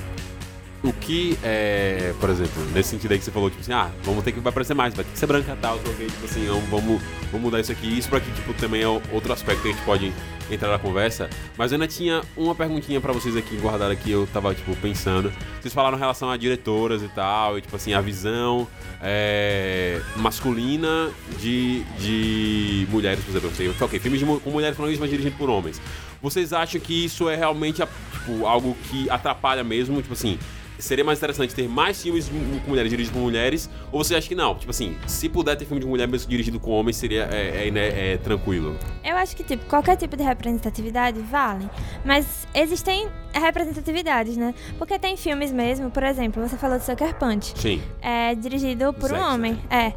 [0.83, 4.21] O que é, por exemplo, nesse sentido aí que você falou, tipo assim, ah, vamos
[4.21, 7.01] ter que vai aparecer mais, vai ter que ser branca tal, troquei, tipo assim, vamos,
[7.31, 7.97] vamos, mudar isso aqui.
[7.97, 10.13] Isso pra que, tipo, também é outro aspecto que a gente pode
[10.51, 11.29] entrar na conversa.
[11.57, 15.31] Mas eu ainda tinha uma perguntinha pra vocês aqui, guardada aqui, eu tava, tipo, pensando.
[15.61, 18.67] Vocês falaram em relação a diretoras e tal, e tipo assim, a visão
[19.01, 23.49] é, masculina de, de mulheres, por exemplo.
[23.49, 25.81] Eu sei, ok, filmes com mulheres protagonistas, mas dirigidos por homens.
[26.21, 30.37] Vocês acham que isso é realmente, tipo, algo que atrapalha mesmo, tipo assim,
[30.83, 33.69] seria mais interessante ter mais filmes com mulheres dirigidos por mulheres?
[33.91, 34.55] Ou você acha que não?
[34.55, 37.71] Tipo assim, se puder ter filme de mulher mesmo dirigido com homens, seria é, é,
[37.71, 38.77] né, é tranquilo.
[39.03, 41.69] Eu acho que, tipo, qualquer tipo de representatividade vale.
[42.03, 44.53] Mas existem representatividades, né?
[44.77, 47.53] Porque tem filmes mesmo, por exemplo, você falou de Sucker Punch.
[47.57, 47.81] Sim.
[48.01, 49.59] É dirigido por Zack um homem.
[49.69, 49.93] É.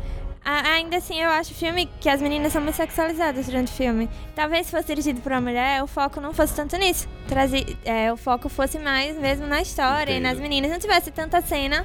[0.48, 4.08] A- ainda assim, eu acho filme que as meninas são muito sexualizadas durante o filme.
[4.34, 7.08] Talvez se fosse dirigido por uma mulher, o foco não fosse tanto nisso.
[7.26, 10.30] Trazer, é, o foco fosse mais mesmo na história e Entendo.
[10.32, 10.70] nas meninas.
[10.70, 11.84] Não tivesse tanta cena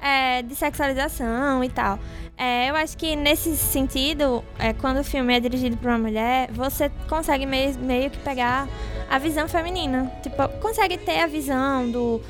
[0.00, 1.98] é, de sexualização e tal.
[2.34, 6.48] É, eu acho que nesse sentido, é, quando o filme é dirigido por uma mulher,
[6.52, 8.66] você consegue meio, meio que pegar
[9.10, 10.10] a visão feminina.
[10.22, 12.22] Tipo, consegue ter a visão do.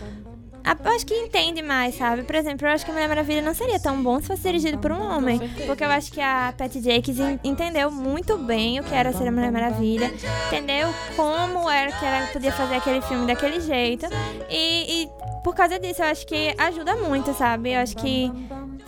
[0.84, 2.22] Eu acho que entende mais, sabe?
[2.22, 4.78] Por exemplo, eu acho que a Mulher Maravilha não seria tão bom se fosse dirigido
[4.78, 5.38] por um homem.
[5.66, 9.32] Porque eu acho que a Patty en- entendeu muito bem o que era ser a
[9.32, 10.12] Mulher Maravilha.
[10.48, 14.06] Entendeu como era que ela podia fazer aquele filme daquele jeito.
[14.50, 15.08] E, e
[15.44, 17.72] por causa disso, eu acho que ajuda muito, sabe?
[17.72, 18.30] Eu acho que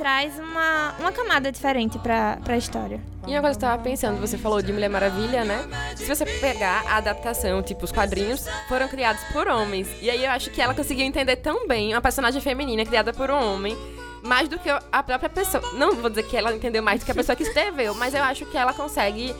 [0.01, 2.99] traz uma, uma camada diferente pra, pra história.
[3.27, 5.69] E uma coisa que eu tava pensando, você falou de Mulher Maravilha, né?
[5.95, 9.87] Se você pegar a adaptação, tipo, os quadrinhos foram criados por homens.
[10.01, 13.31] E aí eu acho que ela conseguiu entender tão bem uma personagem feminina criada por
[13.31, 13.77] um homem.
[14.23, 15.63] Mais do que a própria pessoa.
[15.75, 18.23] Não vou dizer que ela entendeu mais do que a pessoa que escreveu, mas eu
[18.23, 19.35] acho que ela consegue,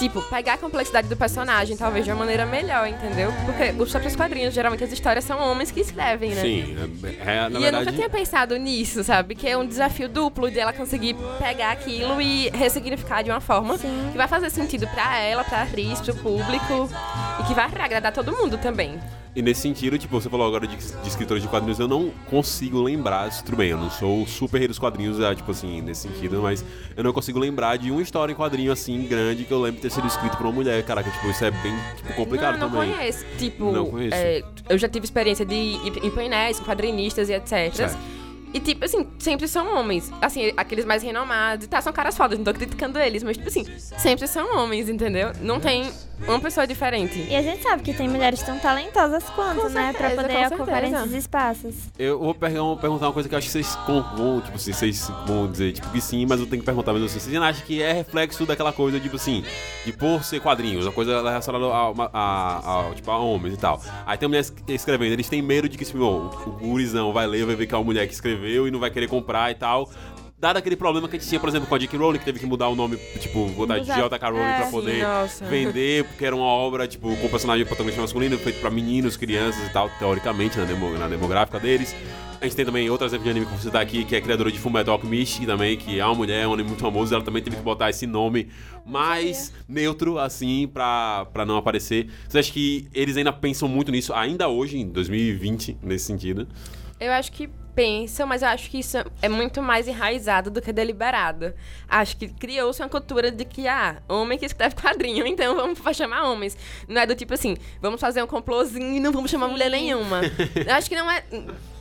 [0.00, 3.30] tipo, pegar a complexidade do personagem, talvez de uma maneira melhor, entendeu?
[3.44, 6.40] Porque os próprios quadrinhos, geralmente as histórias são homens que escrevem, né?
[6.40, 6.76] Sim.
[7.24, 7.84] É, é, na e eu verdade.
[7.84, 9.34] nunca tinha pensado nisso, sabe?
[9.34, 13.76] Que é um desafio duplo de ela conseguir pegar aquilo e ressignificar de uma forma
[13.76, 14.08] Sim.
[14.10, 16.88] que vai fazer sentido pra ela, pra atriz, pro público
[17.40, 18.98] e que vai agradar todo mundo também.
[19.34, 22.82] E nesse sentido, tipo, você falou agora de, de escritores de quadrinhos, eu não consigo
[22.82, 26.42] lembrar, tudo bem, eu não sou super rei dos quadrinhos, é, tipo assim, nesse sentido,
[26.42, 26.64] mas
[26.96, 29.82] eu não consigo lembrar de uma história em quadrinho assim, grande, que eu lembro de
[29.82, 32.80] ter sido escrito por uma mulher, caraca, tipo, isso é bem, tipo, complicado não, não
[32.80, 32.92] também.
[32.92, 33.24] conheço.
[33.38, 34.16] Tipo, Não conheço.
[34.16, 37.72] é, eu já tive experiência de ir em painéis com quadrinistas e etc.
[37.72, 37.98] Certo.
[38.52, 40.10] E, tipo, assim, sempre são homens.
[40.20, 41.68] Assim, aqueles mais renomados.
[41.68, 45.30] Tá, são caras fodas, não tô criticando eles, mas, tipo assim, sempre são homens, entendeu?
[45.40, 45.88] Não tem
[46.26, 47.18] uma pessoa diferente.
[47.28, 49.92] E a gente sabe que tem mulheres tão talentosas quanto, Com né?
[49.92, 51.02] Pra certeza, poder com ocupar certeza.
[51.04, 51.74] esses espaços.
[51.98, 55.10] Eu vou pergun- perguntar uma coisa que eu acho que vocês vão, tipo assim, vocês
[55.26, 57.18] vão dizer, tipo, que sim, mas eu tenho que perguntar mesmo assim.
[57.18, 59.44] Vocês acham que é reflexo daquela coisa, tipo assim,
[59.84, 63.80] de por ser quadrinhos, uma coisa relacionada a, a, a- tipo, a homens e tal.
[64.06, 67.54] Aí tem mulheres escrevendo, eles têm medo de que, tipo, o gurizão vai ler, vai
[67.56, 69.88] ver que é uma mulher que escreveu e não vai querer comprar e tal.
[70.40, 71.98] Dado aquele problema que a gente tinha, por exemplo, com a J.K.
[71.98, 74.28] Rowling, que teve que mudar o nome, tipo, botar J.K.
[74.30, 75.44] Rowling é, pra poder nossa.
[75.44, 79.72] vender, porque era uma obra, tipo, com personagem protagonista masculino, feito pra meninos, crianças e
[79.72, 81.94] tal, teoricamente, na, demo- na demográfica deles.
[82.40, 84.20] A gente tem também outro exemplo de anime que eu vou citar aqui, que é
[84.22, 87.22] criadora de Fullmetal Alchemist, também, que é uma mulher, é um anime muito famoso, ela
[87.22, 88.48] também teve que botar esse nome
[88.86, 92.08] mais neutro, assim, pra, pra não aparecer.
[92.26, 96.48] Você acha que eles ainda pensam muito nisso, ainda hoje, em 2020, nesse sentido?
[96.98, 100.72] Eu acho que pensam, mas eu acho que isso é muito mais enraizado do que
[100.72, 101.52] deliberado.
[101.88, 106.24] Acho que criou-se uma cultura de que, ah, homem que escreve quadrinho, então vamos chamar
[106.24, 106.56] homens.
[106.88, 109.52] Não é do tipo assim, vamos fazer um complôzinho e não vamos chamar Sim.
[109.52, 110.20] mulher nenhuma.
[110.66, 111.22] Eu acho que não é.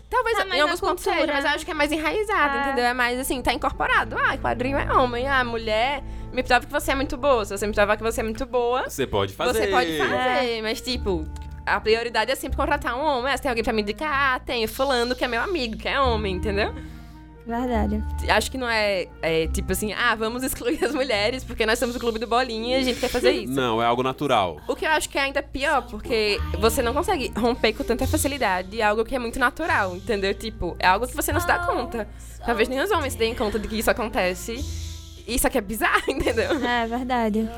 [0.09, 1.21] Talvez Tá mais em alguns pontos cultura.
[1.21, 2.61] seja, mas eu acho que é mais enraizado, É.
[2.63, 2.85] entendeu?
[2.85, 4.17] É mais assim, tá incorporado.
[4.17, 5.27] Ah, quadrinho é homem.
[5.27, 6.01] Ah, mulher.
[6.33, 7.45] Me prova que você é muito boa.
[7.45, 9.59] Se você me provar que você é muito boa, Você pode fazer.
[9.59, 11.27] você pode fazer, mas tipo,
[11.75, 13.33] a prioridade é sempre contratar um homem.
[13.33, 15.87] Ah, se tem alguém pra me indicar, ah, tenho fulano que é meu amigo, que
[15.87, 16.73] é homem, entendeu?
[17.49, 18.03] Verdade.
[18.29, 21.95] Acho que não é, é, tipo assim, ah, vamos excluir as mulheres porque nós somos
[21.95, 23.53] o clube do bolinha e a gente quer fazer isso.
[23.53, 24.61] Não, é algo natural.
[24.67, 28.05] O que eu acho que é ainda pior, porque você não consegue romper com tanta
[28.05, 30.31] facilidade algo que é muito natural, entendeu?
[30.35, 32.07] Tipo, é algo que você não se dá conta.
[32.45, 34.63] Talvez nem os homens se deem conta de que isso acontece.
[35.27, 36.51] Isso aqui é bizarro, entendeu?
[36.63, 37.49] É verdade.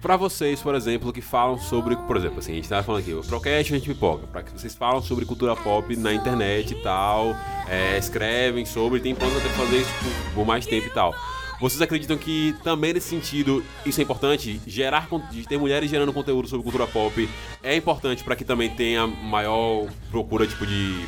[0.00, 3.12] Pra vocês, por exemplo, que falam sobre, por exemplo, assim, a gente tava falando aqui,
[3.12, 6.82] o Procast a gente pipoca, pra que vocês falam sobre cultura pop na internet e
[6.82, 7.36] tal,
[7.68, 11.14] é, escrevem sobre, tem planos até fazer isso por, por mais tempo e tal.
[11.60, 14.58] Vocês acreditam que também nesse sentido isso é importante?
[14.66, 15.06] Gerar,
[15.46, 17.28] ter mulheres gerando conteúdo sobre cultura pop
[17.62, 21.04] é importante pra que também tenha maior procura, tipo, de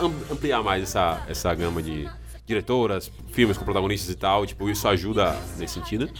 [0.00, 2.10] am- ampliar mais essa, essa gama de
[2.44, 6.10] diretoras, filmes com protagonistas e tal, tipo, isso ajuda nesse sentido?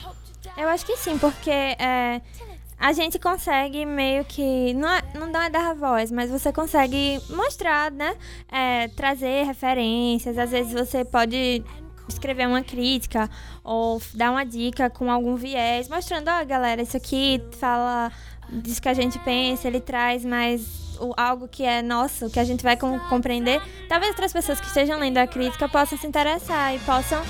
[0.56, 2.20] Eu acho que sim, porque é,
[2.78, 4.74] a gente consegue meio que.
[4.74, 8.14] Não, é- não dá dar voz, mas você consegue mostrar, né?
[8.50, 10.36] É, trazer referências.
[10.38, 11.64] Às vezes você pode
[12.08, 13.30] escrever uma crítica
[13.64, 18.10] ou dar uma dica com algum viés, mostrando, ó, galera, isso aqui fala
[18.50, 22.44] disso que a gente pensa, ele traz mais o- algo que é nosso, que a
[22.44, 23.62] gente vai com- compreender.
[23.88, 27.22] Talvez outras pessoas que estejam lendo a crítica possam se interessar e possam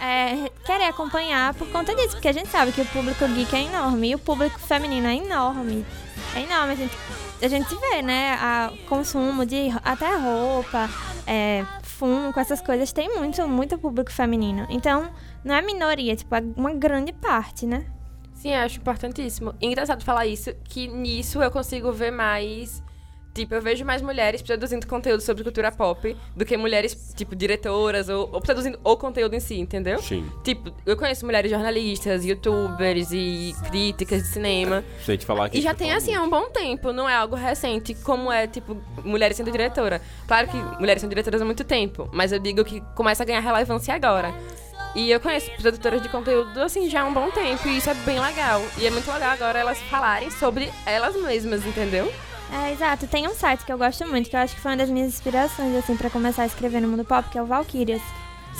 [0.00, 3.64] é, querer acompanhar por conta disso, porque a gente sabe que o público geek é
[3.64, 5.84] enorme e o público feminino é enorme.
[6.34, 6.96] É enorme, a gente,
[7.42, 8.34] a gente vê, né?
[8.40, 10.88] A consumo de até roupa,
[11.26, 14.66] é, fumo, com essas coisas, tem muito, muito público feminino.
[14.70, 15.10] Então,
[15.44, 17.84] não é minoria, tipo, é uma grande parte, né?
[18.34, 19.54] Sim, eu acho importantíssimo.
[19.60, 22.82] Engraçado falar isso, que nisso eu consigo ver mais.
[23.32, 28.08] Tipo, eu vejo mais mulheres produzindo conteúdo sobre cultura pop do que mulheres, tipo, diretoras
[28.08, 30.00] ou, ou produzindo o conteúdo em si, entendeu?
[30.02, 30.28] Sim.
[30.42, 34.82] Tipo, eu conheço mulheres jornalistas, youtubers e críticas de cinema.
[35.04, 35.58] Se a gente falar aqui.
[35.58, 38.48] E já você tem, assim, há um bom tempo, não é algo recente, como é,
[38.48, 40.02] tipo, mulheres sendo diretora.
[40.26, 43.40] Claro que mulheres são diretoras há muito tempo, mas eu digo que começa a ganhar
[43.40, 44.34] relevância agora.
[44.94, 47.94] E eu conheço produtoras de conteúdo, assim, já há um bom tempo, e isso é
[47.94, 48.60] bem legal.
[48.76, 52.12] E é muito legal agora elas falarem sobre elas mesmas, entendeu?
[52.52, 53.06] É, exato.
[53.06, 55.08] Tem um site que eu gosto muito, que eu acho que foi uma das minhas
[55.08, 58.02] inspirações, assim, pra começar a escrever no mundo pop, que é o Valkyrias.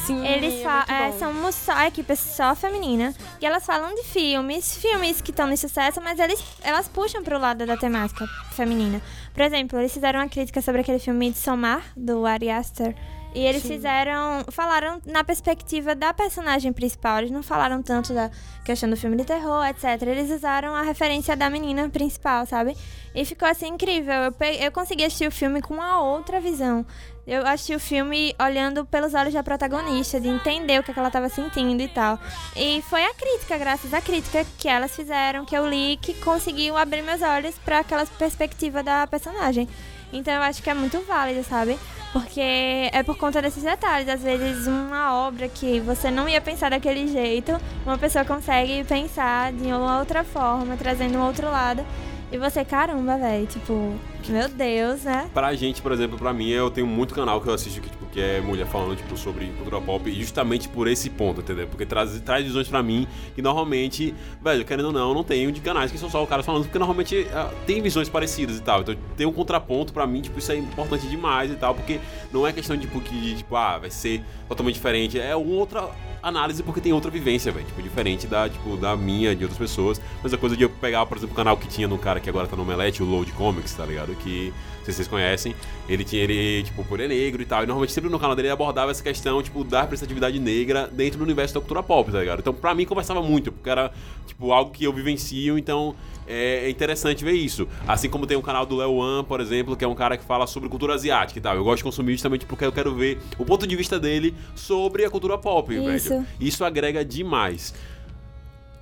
[0.07, 0.55] Sim, Eles
[0.89, 5.31] é é, são só a equipe só feminina e elas falam de filmes, filmes que
[5.31, 9.01] estão de sucesso, mas eles, elas puxam pro lado da temática feminina.
[9.33, 12.95] Por exemplo, eles fizeram uma crítica sobre aquele filme de Somar, do Ari Aster.
[13.33, 14.45] E eles fizeram.
[14.51, 17.19] Falaram na perspectiva da personagem principal.
[17.19, 18.29] Eles não falaram tanto da
[18.65, 20.03] questão do filme de terror, etc.
[20.03, 22.77] Eles usaram a referência da menina principal, sabe?
[23.15, 24.15] E ficou assim incrível.
[24.15, 26.85] Eu, pe- eu consegui assistir o filme com uma outra visão.
[27.31, 30.99] Eu assisti o filme olhando pelos olhos da protagonista, de entender o que, é que
[30.99, 32.19] ela estava sentindo e tal.
[32.57, 36.77] E foi a crítica, graças à crítica que elas fizeram, que eu li, que conseguiu
[36.77, 39.69] abrir meus olhos para aquela perspectiva da personagem.
[40.13, 41.79] Então eu acho que é muito válido, sabe?
[42.13, 44.09] Porque é por conta desses detalhes.
[44.09, 47.53] Às vezes, uma obra que você não ia pensar daquele jeito,
[47.87, 51.87] uma pessoa consegue pensar de uma outra forma, trazendo um outro lado.
[52.33, 53.95] E você, caramba, velho, tipo,
[54.29, 55.31] meu Deus, né?
[55.33, 58.07] Pra gente, por exemplo, pra mim, eu tenho muito canal que eu assisto que, tipo,
[58.07, 61.67] que é mulher falando, tipo, sobre cultura pop, e justamente por esse ponto, entendeu?
[61.69, 65.61] Porque traz, traz visões pra mim que normalmente, velho, querendo ou não, não tenho de
[65.61, 68.81] canais que são só o cara falando, porque normalmente ah, tem visões parecidas e tal.
[68.81, 72.01] Então tem um contraponto pra mim, tipo, isso é importante demais e tal, porque
[72.33, 75.19] não é questão tipo, que, tipo, ah, vai ser totalmente diferente.
[75.19, 75.89] É outra
[76.23, 77.67] análise porque tem outra vivência, velho.
[77.67, 80.01] Tipo, diferente da, tipo, da minha, de outras pessoas.
[80.23, 82.29] Mas a coisa de eu pegar, por exemplo, o canal que tinha no cara que
[82.29, 84.10] agora tá no Omelete, o Load Comics, tá ligado?
[84.17, 85.55] Que, não sei se vocês conhecem,
[85.89, 87.63] ele tinha, ele, tipo, por ele é negro e tal.
[87.63, 91.19] E normalmente sempre no canal dele ele abordava essa questão, tipo, da representatividade negra dentro
[91.19, 92.41] do universo da cultura pop, tá ligado?
[92.41, 93.93] Então, pra mim, conversava muito, porque era,
[94.27, 95.95] tipo, algo que eu vivencio, então
[96.27, 97.67] é é interessante ver isso.
[97.87, 100.25] Assim como tem o canal do Leo Wan, por exemplo, que é um cara que
[100.25, 101.57] fala sobre cultura asiática e tal.
[101.57, 105.05] Eu gosto de consumir justamente porque eu quero ver o ponto de vista dele sobre
[105.05, 106.09] a cultura pop, Isso.
[106.09, 106.27] velho.
[106.41, 107.75] Isso agrega demais.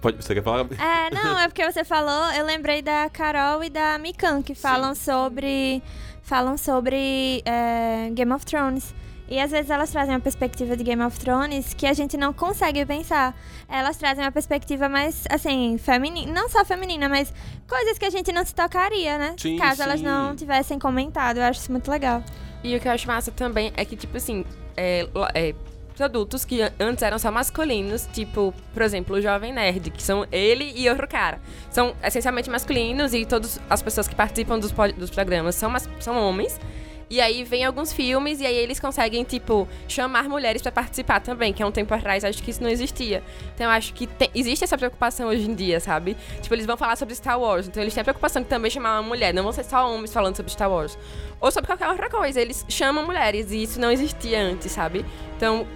[0.00, 0.61] Pode, você quer falar?
[0.78, 4.94] É, não, é porque você falou, eu lembrei da Carol e da Mikan, que falam
[4.94, 5.82] sobre.
[6.22, 8.94] Falam sobre é, Game of Thrones.
[9.30, 12.32] E às vezes elas trazem uma perspectiva de Game of Thrones que a gente não
[12.32, 13.34] consegue pensar.
[13.68, 16.32] Elas trazem uma perspectiva mais, assim, feminina.
[16.32, 17.32] Não só feminina, mas
[17.68, 19.34] coisas que a gente não se tocaria, né?
[19.38, 20.06] Sim, Caso elas sim.
[20.06, 21.38] não tivessem comentado.
[21.38, 22.23] Eu acho isso muito legal.
[22.64, 24.44] E o que eu acho massa também é que, tipo assim,
[24.77, 25.29] é, lo-
[26.01, 30.03] é, produtos que an- antes eram só masculinos, tipo, por exemplo, o Jovem Nerd, que
[30.03, 31.40] são ele e outro cara.
[31.71, 36.59] São essencialmente masculinos e todas as pessoas que participam dos, dos programas são, são homens.
[37.11, 41.52] E aí vem alguns filmes e aí eles conseguem, tipo, chamar mulheres pra participar também,
[41.52, 43.23] que há um tempo atrás acho que isso não existia.
[43.54, 46.17] Então acho que existe essa preocupação hoje em dia, sabe?
[46.42, 49.00] Tipo, eles vão falar sobre Star Wars, então eles têm a preocupação de também chamar
[49.00, 50.98] uma mulher, não vão ser só homens falando sobre Star Wars.
[51.40, 55.04] Ou sobre qualquer outra coisa, eles chamam mulheres e isso não existia antes, sabe?
[55.37, 55.67] Então,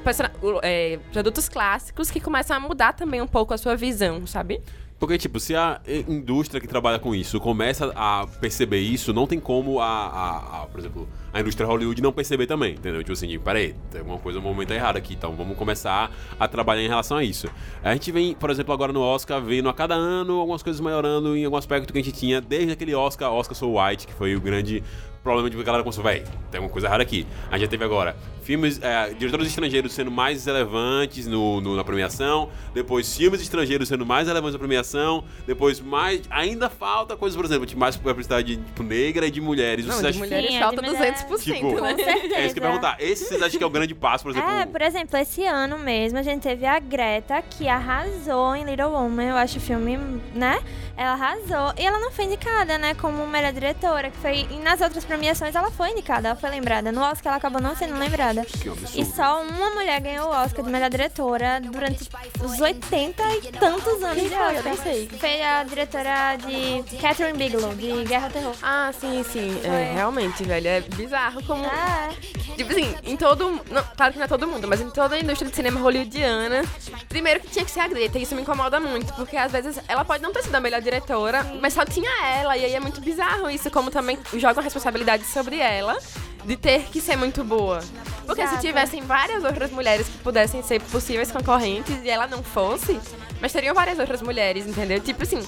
[0.63, 4.61] é, produtos clássicos que começam a mudar também um pouco a sua visão, sabe?
[5.03, 9.41] Porque, tipo, se a indústria que trabalha com isso começa a perceber isso, não tem
[9.41, 13.01] como a, a- a, por exemplo, a indústria Hollywood não perceber também, entendeu?
[13.01, 16.83] Tipo assim, peraí, tem alguma coisa, um momento errado aqui, então vamos começar a trabalhar
[16.85, 17.49] em relação a isso.
[17.83, 21.37] A gente vem, por exemplo, agora no Oscar, vendo a cada ano algumas coisas melhorando
[21.37, 24.37] em algum aspecto que a gente tinha desde aquele Oscar, Oscar So White, que foi
[24.37, 24.85] o grande
[25.25, 27.27] problema de que a galera começou, véi, tem alguma coisa errada aqui.
[27.49, 31.85] A gente já teve agora filmes, é, diretores estrangeiros sendo mais relevantes no, no- na
[31.85, 36.23] premiação, depois filmes estrangeiros sendo mais relevantes na premiação, depois mais.
[36.31, 39.87] Ainda falta coisas, por exemplo, tipo, mais publicidade tipo, negra e de mulheres.
[39.87, 41.15] Não, de mulheres Sim, é de falta mulher.
[41.15, 41.93] 200%, Tipo, né?
[41.95, 42.35] Com certeza.
[42.35, 42.97] É isso que eu ia perguntar.
[42.99, 44.51] Esse vocês acham que é o grande passo, por exemplo?
[44.51, 48.91] É, por exemplo, esse ano mesmo a gente teve a Greta, que arrasou em Little
[48.91, 49.25] Woman.
[49.31, 49.97] Eu acho o filme,
[50.35, 50.61] né?
[50.97, 51.73] Ela arrasou.
[51.79, 52.95] E ela não foi indicada, né?
[52.95, 54.47] Como melhor diretora, que foi.
[54.51, 56.91] E nas outras premiações ela foi indicada, ela foi lembrada.
[56.93, 58.32] No Oscar ela acabou não sendo lembrada.
[58.41, 58.83] Absurdo.
[58.95, 62.09] E só uma mulher ganhou o Oscar de melhor diretora durante
[62.43, 64.55] os 80 e tantos anos Quem de foi?
[64.55, 64.77] Eu Oscar.
[64.77, 65.09] sei.
[65.19, 68.55] Foi a diretora de Catherine Bigelow, de Guerra ao Terror.
[68.63, 69.61] Ah, sim, sim.
[69.65, 70.69] É, realmente, velho.
[70.69, 71.65] É bizarro como.
[71.67, 72.11] Ah,
[72.57, 73.49] Tipo assim, em todo.
[73.71, 76.63] Não, claro que não é todo mundo, mas em toda a indústria de cinema hollywoodiana.
[77.09, 79.79] Primeiro que tinha que ser a Greta, e isso me incomoda muito, porque às vezes
[79.89, 82.81] ela pode não ter sido a melhor diretora, mas só tinha ela, e aí é
[82.81, 85.97] muito bizarro isso, como também jogam a responsabilidade sobre ela
[86.45, 87.81] de ter que ser muito boa.
[88.27, 88.61] Porque Exato.
[88.61, 92.99] se tivessem várias outras mulheres que pudessem ser possíveis concorrentes e ela não fosse,
[93.41, 95.01] mas teriam várias outras mulheres, entendeu?
[95.01, 95.43] Tipo assim,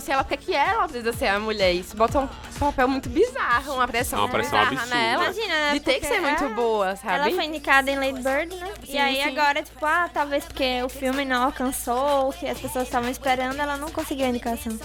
[0.00, 1.72] se fosse ela, por que ela precisa ser a mulher?
[1.72, 2.28] Isso bota um
[2.58, 4.94] papel muito bizarro, uma pressão, É uma pressão bizarra absurda.
[4.96, 5.24] nela.
[5.24, 5.72] Imagina, né?
[5.74, 7.14] De ter que Porque ser muito é- boa, sabe?
[7.14, 8.72] Ela foi indicada em Lady Bird, né?
[8.84, 9.22] Sim, e aí sim.
[9.38, 13.58] agora, tipo, ah, talvez porque o filme não alcançou, o que as pessoas estavam esperando,
[13.60, 14.78] ela não conseguiu a indicação.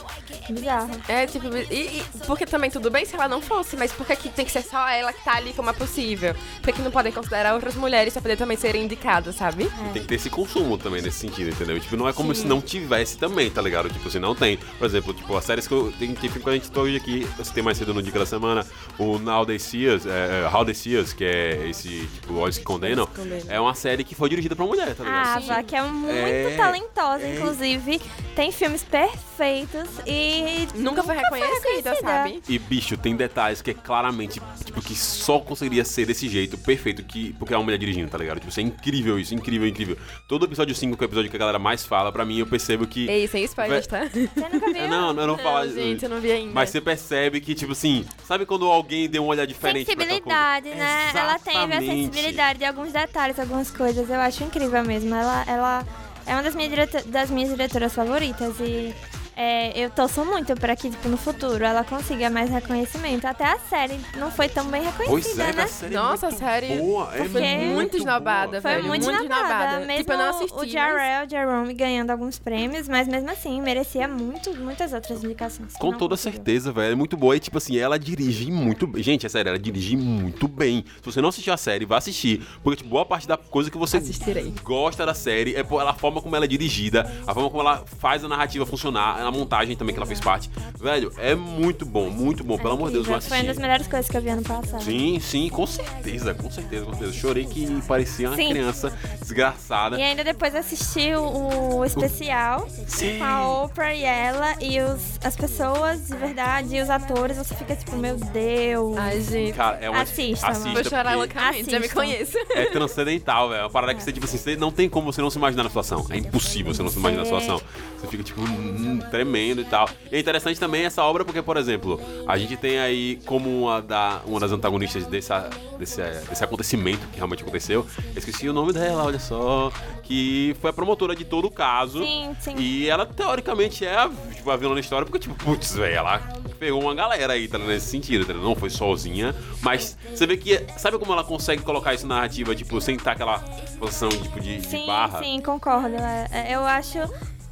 [0.49, 0.89] Bizarro.
[1.07, 4.29] É, tipo, e, e- porque também tudo bem se ela não fosse, mas por que,
[4.29, 6.35] tem que ser só ela que tá ali como é possível?
[6.61, 9.69] Por que, não podem considerar outras mulheres pra poder também serem indicadas, sabe?
[9.93, 11.79] Tem que ter esse consumo também nesse sentido, entendeu?
[11.79, 12.41] Tipo, não é como Sim.
[12.41, 13.89] se não tivesse também, tá ligado?
[13.89, 14.57] Tipo, se não tem.
[14.77, 15.91] Por exemplo, tipo, as séries que eu.
[15.97, 18.19] Tem, tem filme que a gente tô hoje aqui, eu citei mais cedo no Dica
[18.19, 18.65] da Semana,
[18.97, 22.35] o Now They See Us, é, é, How They See Us, que é esse, tipo,
[22.35, 25.25] Olhos que Condenam, que é uma série que foi dirigida pra mulher, tá ligado?
[25.27, 27.35] A Ava, que é muito É, talentosa, é.
[27.35, 28.01] inclusive,
[28.35, 32.41] tem filmes perfeitos e Nunca foi reconhecida, sabe?
[32.47, 37.03] E, bicho, tem detalhes que é claramente, tipo, que só conseguiria ser desse jeito, perfeito,
[37.03, 38.37] que, porque é uma mulher dirigindo, tá ligado?
[38.39, 39.97] Tipo, isso é incrível isso, incrível, incrível.
[40.27, 42.47] Todo episódio 5, que é o episódio que a galera mais fala, pra mim, eu
[42.47, 43.07] percebo que...
[43.09, 44.05] Ei, sem spoilers, tá?
[44.07, 44.87] Você nunca viu?
[44.93, 45.65] É, não, eu não vou falar...
[45.65, 46.53] Não, gente, eu não vi ainda.
[46.53, 51.11] Mas você percebe que, tipo assim, sabe quando alguém deu um olhar diferente Sensibilidade, né?
[51.15, 51.85] Ela teve a Exatamente.
[52.05, 54.09] sensibilidade de alguns detalhes, algumas coisas.
[54.09, 55.13] Eu acho incrível mesmo.
[55.15, 55.85] Ela, ela
[56.25, 58.93] é uma das minhas, direta- das minhas diretoras favoritas e
[59.41, 63.25] é, eu torço muito pra que, tipo, no futuro ela consiga mais reconhecimento.
[63.25, 65.63] Até a série não foi tão bem reconhecida, Pois é, né?
[65.63, 68.61] a série Nossa, é muito a série boa, é foi muito, muito esnobada.
[68.61, 69.79] Foi velho, muito, muito esnobada.
[69.85, 73.61] Mesmo Tipo, eu não assisti, o mas- Jarrell Jerome ganhando alguns prêmios, mas mesmo assim
[73.61, 75.73] merecia muito, muitas outras indicações.
[75.73, 76.33] Com toda conseguiu.
[76.37, 76.91] certeza, velho.
[76.91, 77.35] É muito boa.
[77.35, 79.01] E, tipo assim, ela dirige muito bem.
[79.01, 80.83] Gente, é sério, ela dirige muito bem.
[81.01, 82.45] Se você não assistiu a série, vá assistir.
[82.61, 84.53] Porque, tipo, boa parte da coisa que você Assistirei.
[84.63, 88.21] gosta da série é a forma como ela é dirigida, a forma como ela faz
[88.23, 89.28] a narrativa funcionar.
[89.29, 90.49] A montagem também que ela fez parte.
[90.79, 92.57] Velho, é muito bom, muito bom.
[92.57, 93.21] Pelo amor de Deus, Incrível.
[93.21, 94.83] vou Foi uma das melhores coisas que eu vi ano passado.
[94.83, 97.13] Sim, sim, com certeza, com certeza, com certeza.
[97.13, 98.49] Chorei que parecia uma Sim.
[98.49, 99.97] criança desgraçada.
[99.97, 103.19] E ainda depois assisti o, o especial Sim.
[103.19, 107.37] com a Oprah e ela e os, as pessoas de verdade e os atores.
[107.37, 108.97] Você fica tipo, meu Deus.
[108.97, 109.53] Ai, gente.
[109.53, 110.01] Cara, é uma.
[110.01, 110.73] Assista, mano.
[110.73, 112.01] Vou chorar porque loucamente, já me Assistam.
[112.01, 112.37] conheço.
[112.51, 113.59] É transcendental, velho.
[113.59, 115.63] É uma parada que você, tipo assim, você não tem como você não se imaginar
[115.63, 116.05] na situação.
[116.09, 117.61] É impossível você não se imaginar na situação.
[117.99, 119.89] Você fica, tipo, hum, tremendo e tal.
[120.11, 123.81] E é interessante também essa obra porque, por exemplo, a gente tem aí como uma,
[123.81, 127.85] da, uma das antagonistas dessa, desse, desse acontecimento que realmente aconteceu.
[127.97, 129.71] Eu esqueci o nome dela, olha só.
[130.03, 132.03] Que foi a promotora de todo o caso.
[132.03, 132.55] Sim, sim.
[132.57, 136.19] E ela, teoricamente, é a, tipo, a vilã da história, porque, tipo, putz, velho, ela
[136.57, 138.33] pegou uma galera aí, tá nesse sentido, tá?
[138.33, 142.55] Não foi sozinha, mas você vê que, sabe como ela consegue colocar isso na narrativa,
[142.55, 143.39] tipo, sem estar aquela
[143.77, 145.19] posição, tipo, de, de Sim, barra?
[145.19, 145.95] sim, concordo.
[145.95, 146.97] É, é, Eu acho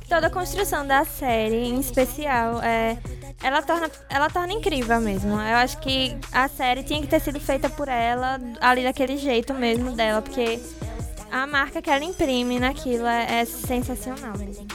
[0.08, 2.98] toda a construção da série, em especial, é,
[3.44, 5.32] ela, torna, ela torna incrível mesmo.
[5.34, 9.54] Eu acho que a série tinha que ter sido feita por ela, ali daquele jeito
[9.54, 10.60] mesmo dela, porque
[11.32, 14.68] a marca que ela imprime naquilo é, é sensacional mesmo.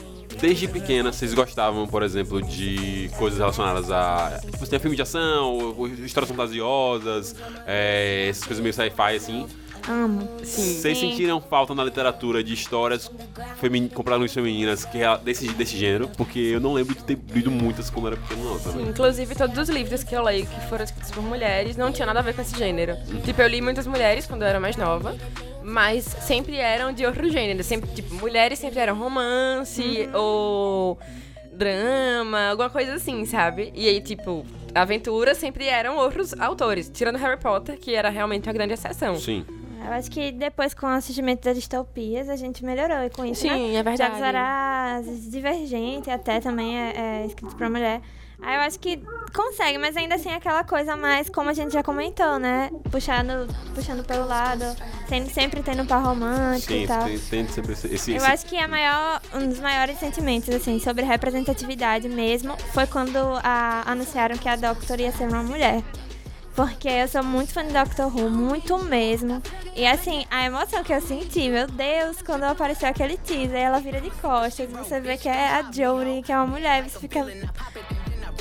[0.42, 4.40] Desde pequena, vocês gostavam, por exemplo, de coisas relacionadas a.
[4.44, 9.46] Tipo, você tem filme de ação, histórias fantasiosas, é, essas coisas meio sci-fi, assim.
[9.88, 10.28] Amo.
[10.42, 10.80] Sim.
[10.80, 11.10] Vocês Sim.
[11.10, 13.08] sentiram falta na literatura de histórias
[13.60, 16.08] femini compradas femininas que é desse, desse gênero?
[16.08, 18.88] Porque eu não lembro de ter lido muitas quando era pequeno, não, também.
[18.88, 22.18] Inclusive, todos os livros que eu leio que foram escritos por mulheres não tinham nada
[22.18, 22.96] a ver com esse gênero.
[23.24, 25.16] Tipo, eu li muitas mulheres quando eu era mais nova,
[25.64, 27.62] mas sempre eram de outro gênero.
[27.62, 30.98] Sempre, tipo, mulheres sempre eram romance ou
[31.52, 33.72] drama, alguma coisa assim, sabe?
[33.74, 34.44] E aí, tipo,
[34.74, 39.16] aventura sempre eram outros autores, tirando Harry Potter, que era realmente uma grande exceção.
[39.16, 39.44] Sim.
[39.84, 43.54] Eu acho que depois, com o surgimento das distopias, a gente melhorou com isso, né?
[43.56, 44.12] Sim, é verdade.
[44.12, 48.00] Jogos Vorazes, Divergente até também é, é escrito pra mulher.
[48.42, 49.00] Aí eu acho que
[49.32, 52.70] consegue, mas ainda assim é aquela coisa mais, como a gente já comentou, né?
[52.90, 54.64] Puxando, puxando pelo lado,
[55.08, 57.04] sendo, sempre tendo um par romântico Sim, e tal.
[57.04, 57.94] tem, tem sempre esse.
[57.94, 62.86] esse- Eu acho que a maior, um dos maiores sentimentos, assim, sobre representatividade mesmo, foi
[62.86, 65.82] quando a- anunciaram que a Doctor ia ser uma mulher.
[66.54, 69.40] Porque eu sou muito fã de Doctor Who, muito mesmo.
[69.74, 74.02] E assim, a emoção que eu senti, meu Deus, quando apareceu aquele teaser, ela vira
[74.02, 77.24] de costas, você vê que é a Jodie, que é uma mulher, você fica.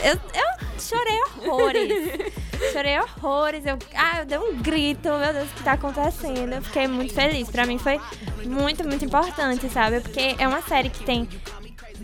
[0.03, 2.33] Eu, eu chorei horrores.
[2.73, 3.65] chorei horrores.
[3.65, 6.53] Eu, ah, eu dei um grito, meu Deus, o que tá acontecendo?
[6.53, 7.49] Eu fiquei muito feliz.
[7.49, 7.99] Pra mim foi
[8.45, 10.01] muito, muito importante, sabe?
[10.01, 11.27] Porque é uma série que tem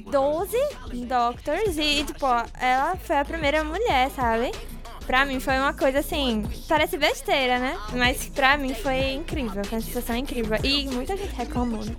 [0.09, 0.57] 12
[1.07, 2.25] Doctors e, tipo,
[2.59, 4.51] ela foi a primeira mulher, sabe?
[5.05, 7.77] Pra mim foi uma coisa assim, parece besteira, né?
[7.93, 10.57] Mas pra mim foi incrível, foi uma sensação incrível.
[10.63, 11.95] E muita gente reclamou, né?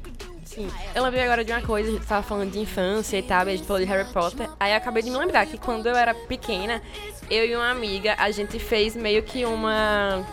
[0.58, 0.70] Sim.
[0.94, 3.52] Eu lembrei agora de uma coisa, a gente tava falando de infância e tal, e
[3.52, 4.48] a gente falou de Harry Potter.
[4.58, 6.82] Aí eu acabei de me lembrar que quando eu era pequena,
[7.30, 10.26] eu e uma amiga, a gente fez meio que uma.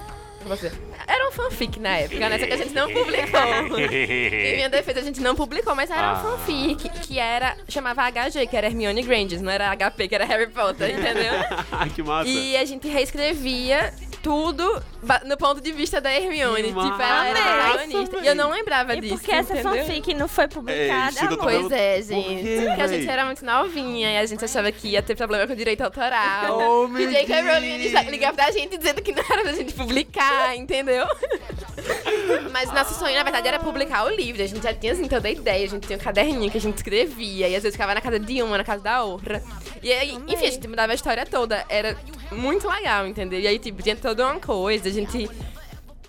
[0.45, 0.73] Dizer?
[1.07, 2.38] Era um fanfic na época, né?
[2.38, 3.80] Só que a gente não publicou.
[3.80, 6.13] em minha defesa, a gente não publicou, mas era Ah.
[6.13, 7.57] um fanfic que era.
[7.67, 11.34] chamava HG, que era Hermione Granger, não era HP, que era Harry Potter, entendeu?
[11.95, 12.30] que massa.
[12.30, 13.91] E a gente reescrevia
[14.26, 14.84] tudo
[15.26, 16.63] no ponto de vista da Hermione.
[16.63, 18.17] Que Tipo, ela era a protagonista.
[18.23, 19.13] E eu não lembrava E disso.
[19.13, 19.86] porque essa entendeu?
[19.86, 21.38] fanfic não foi publicada, amor?
[21.38, 22.41] Pois é, gente.
[22.41, 25.45] quê, Porque a gente era muito novinha e a gente achava que ia ter problema
[25.45, 26.57] com o direito autoral.
[26.57, 27.41] Oh, meu e J.K.
[27.41, 27.78] Rowling
[28.09, 31.05] ligar pra gente dizendo que não era pra gente publicar, entendeu?
[32.51, 34.41] Mas nosso sonho, na verdade, era publicar o livro.
[34.41, 35.65] A gente já tinha, assim, toda a ideia.
[35.65, 37.47] A gente tinha um caderninho que a gente escrevia.
[37.47, 39.43] E às vezes ficava na casa de uma, na casa da outra.
[39.84, 41.63] E aí, enfim, a gente mudava a história toda.
[41.69, 41.95] Era
[42.32, 43.39] muito legal, entendeu?
[43.39, 44.88] E aí, tipo, tinha toda uma coisa.
[44.88, 45.30] A gente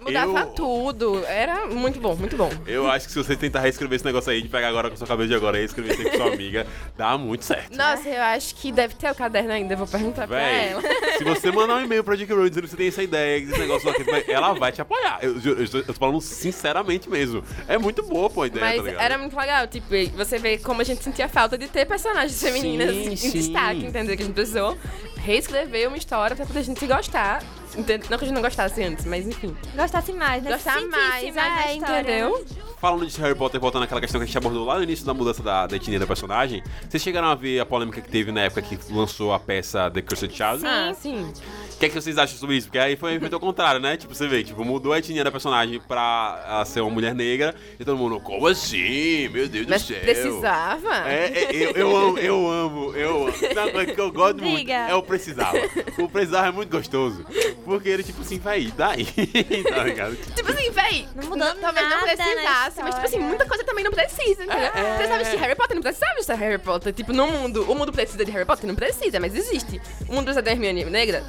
[0.00, 1.24] mudava Eu- tudo.
[1.26, 2.48] Era muito bom, muito bom.
[2.66, 5.06] Eu acho que se você tentar reescrever esse negócio aí, de pegar agora com sua
[5.06, 6.64] cabeça de agora e reescrever isso aí com sua amiga,
[6.96, 7.76] dá muito certo.
[7.76, 9.74] Nossa, eu acho que deve ter o caderno ainda.
[9.74, 10.82] Eu vou perguntar pra Véi, ela.
[11.18, 12.32] se você mandar um e-mail pra J.K.
[12.34, 15.18] Rowling dizendo que você tem essa ideia, esse negócio aqui, ela vai te apoiar.
[15.22, 17.42] Eu, eu, eu tô- falando sinceramente mesmo.
[17.66, 19.02] É muito boa, pô, a ideia, Mas tá ligado?
[19.02, 22.94] era muito legal, tipo, você vê como a gente sentia falta de ter personagens femininas
[22.94, 23.30] Sim, em sim.
[23.30, 24.16] destaque, entendeu?
[24.16, 24.78] Que a gente precisou
[25.26, 27.42] reescrever uma história pra poder a gente gostar.
[27.76, 28.08] Entende?
[28.08, 29.54] Não que a gente não gostasse antes, mas enfim.
[29.74, 30.52] Gostasse mais, né?
[30.52, 32.46] Gostar mais, mais é, entendeu?
[32.80, 35.12] Falando de Harry Potter, voltando àquela questão que a gente abordou lá no início da
[35.12, 38.42] mudança da, da etnia da personagem, vocês chegaram a ver a polêmica que teve na
[38.42, 40.64] época que lançou a peça The Cursed Child?
[40.64, 41.32] Ah, sim.
[41.76, 42.68] O que, é que vocês acham sobre isso?
[42.68, 43.98] Porque aí foi feito ao contrário, né?
[43.98, 47.84] Tipo, você vê, tipo, mudou a etnia da personagem pra ser uma mulher negra e
[47.84, 49.28] todo mundo, como assim?
[49.28, 50.00] Meu Deus Mas do céu.
[50.00, 51.06] precisava?
[51.06, 53.72] É, é, eu, eu amo, eu amo, eu amo.
[53.72, 54.72] Coisa que eu gosto muito Diga.
[54.72, 55.58] é o precisava.
[55.98, 57.26] O precisava é muito gostoso.
[57.62, 59.04] Porque ele, tipo assim, vai, daí,
[59.68, 60.16] tá ligado?
[60.34, 63.44] Tipo assim, véi, Não mudou talvez não nada na precisava, massa, mas, tipo assim, muita
[63.46, 64.56] coisa também não precisa, entendeu?
[64.56, 64.96] É.
[64.96, 66.92] Precisava assistir Harry Potter, não precisava assistir Harry Potter.
[66.94, 68.66] Tipo, no mundo, o mundo precisa de Harry Potter?
[68.66, 69.78] Não precisa, mas existe.
[70.08, 71.22] O mundo precisa de Hermione Negra?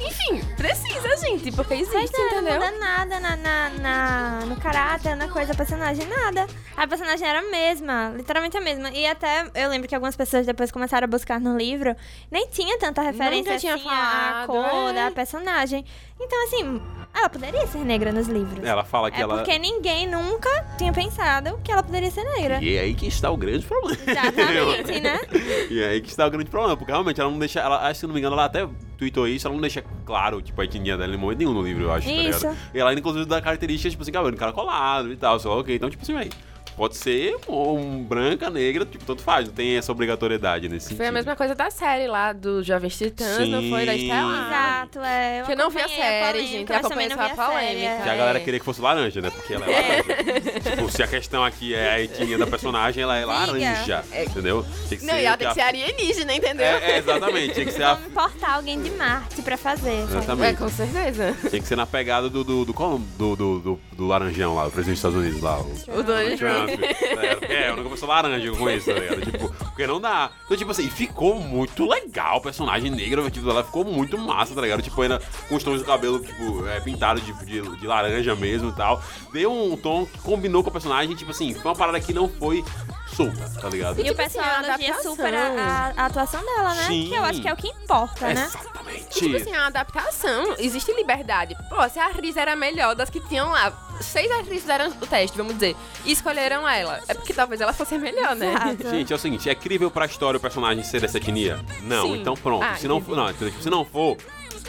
[0.00, 2.54] Enfim, precisa, gente, porque Mas existe, não, não entendeu?
[2.54, 6.46] muda nada na, na, na- no caráter, na coisa da personagem, nada.
[6.76, 8.90] A personagem era a mesma, literalmente a mesma.
[8.90, 11.94] E até eu lembro que algumas pessoas depois começaram a buscar no livro,
[12.30, 14.92] nem tinha tanta referência Nunca tinha assim à falado, cor é.
[14.94, 15.84] da personagem.
[16.20, 16.82] Então, assim,
[17.14, 18.64] ela poderia ser negra nos livros.
[18.64, 19.36] Ela fala que É ela.
[19.36, 22.58] porque ninguém nunca tinha pensado que ela poderia ser negra.
[22.62, 23.96] E é aí que está o grande problema.
[24.06, 25.20] Exatamente, né?
[25.70, 27.60] E é aí que está o grande problema, porque realmente ela não deixa.
[27.60, 30.42] Ela, acho que se não me engano, ela até tweetou isso, ela não deixa claro,
[30.42, 32.46] tipo, a etnia dela em momento nenhum no livro, eu acho, tá Isso.
[32.46, 32.58] ligado?
[32.74, 35.74] E ela, inclusive, dá características, tipo assim, cabelo encaracolado e tal, só ok.
[35.74, 36.30] Então, tipo assim, véi,
[36.76, 40.98] pode ser um branca, negra, tipo, tanto faz, não tem essa obrigatoriedade nesse sentido.
[40.98, 43.86] Foi a mesma coisa da série lá do Jovens Titãs, não foi?
[43.86, 44.02] Da Sim.
[44.02, 44.46] Estelar.
[44.46, 45.42] Exato, é.
[45.46, 48.02] Que eu não vi a série, polêmica, gente, eu eu acompanhei só a polêmica.
[48.02, 48.16] Que a é.
[48.18, 49.30] galera queria que fosse laranja, né?
[49.30, 50.70] Porque ela é laranja.
[50.70, 54.04] tipo, se a questão aqui é a etnia da personagem, ela é laranja.
[54.26, 54.64] Entendeu?
[54.88, 56.66] Tem que Não, ser e ela tem a- que ser alienígena, entendeu?
[56.66, 57.54] É, é, exatamente.
[57.54, 60.02] Tinha que ser a importar alguém de Marte pra fazer.
[60.02, 60.14] sabe?
[60.14, 60.58] É, Exatamente.
[60.58, 61.36] com certeza.
[61.48, 62.42] Tinha que ser na pegada do.
[62.44, 65.60] do, do, é do, do, do, do laranjão lá, o presidente dos Estados Unidos lá.
[65.60, 66.63] O, O Donald Trump.
[66.70, 69.20] É, é, a única pessoa laranja eu conheço, tá ligado?
[69.20, 70.30] Tipo, porque não dá.
[70.44, 74.60] Então, tipo assim, ficou muito legal o personagem negro, tipo, ela ficou muito massa, tá
[74.60, 74.82] ligado?
[74.82, 78.70] Tipo, ainda com os tons do cabelo, tipo, é, pintado de, de, de laranja mesmo
[78.70, 79.02] e tal.
[79.32, 82.28] Deu um tom que combinou com o personagem, tipo assim, foi uma parada que não
[82.28, 82.64] foi
[83.14, 83.98] solta, tá ligado?
[83.98, 86.86] E o Tipo pessoal assim, a elogia super a, a- atuação dela, né?
[86.86, 87.08] Sim.
[87.08, 88.44] Que eu acho que é o que importa, né?
[88.44, 89.04] Exatamente.
[89.10, 91.56] Tipo assim, a adaptação, existe liberdade.
[91.68, 95.36] Pô, se a atriz era melhor das que tinham lá, seis atrizes fizeram o teste,
[95.36, 98.52] vamos dizer, e escolheram ela, é porque talvez ela fosse a melhor, né?
[98.52, 98.90] Exato.
[98.90, 101.60] Gente, é o seguinte, é crível pra história o personagem ser dessa etnia?
[101.82, 102.20] Não, Sim.
[102.20, 102.62] então pronto.
[102.64, 103.32] Ah, se não não?
[103.32, 104.16] Tipo, se não for,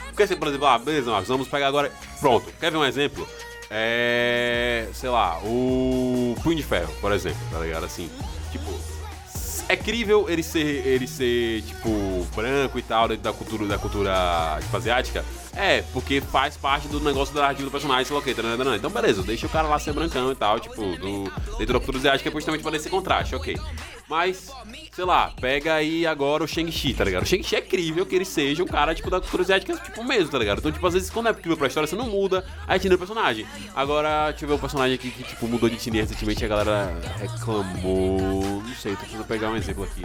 [0.08, 2.52] porque assim, por exemplo, ah, beleza, Marcos, vamos pegar agora, pronto.
[2.60, 3.28] Quer ver um exemplo?
[3.70, 7.84] É, sei lá, o Punho de Ferro, por exemplo, tá ligado?
[7.84, 8.10] Assim,
[8.58, 8.72] tipo,
[9.68, 14.78] é crível ele ser, ele ser, tipo, branco e tal, da cultura, da cultura tipo,
[14.78, 15.26] asiática?
[15.56, 18.36] É, porque faz parte do negócio da do personagem, sei lá o que,
[18.78, 21.24] então beleza, deixa o cara lá ser brancão e tal, tipo, do,
[21.58, 23.58] dentro da cultura asiática, justamente pra esse contraste, ok.
[24.08, 24.52] Mas,
[24.92, 27.24] sei lá, pega aí agora o Shang-Chi, tá ligado?
[27.24, 30.30] O Shang-Chi é crível que ele seja um cara, tipo, da cultura asiática, tipo, mesmo,
[30.30, 30.60] tá ligado?
[30.60, 33.00] Então, tipo, às vezes, quando é crível pra história, você não muda a etnia do
[33.00, 33.48] personagem.
[33.76, 36.48] Agora, deixa eu ver um personagem aqui que, tipo, mudou de etnia recentemente e a
[36.48, 38.62] galera reclamou.
[38.62, 40.04] Não sei, tô tentando pegar um exemplo aqui.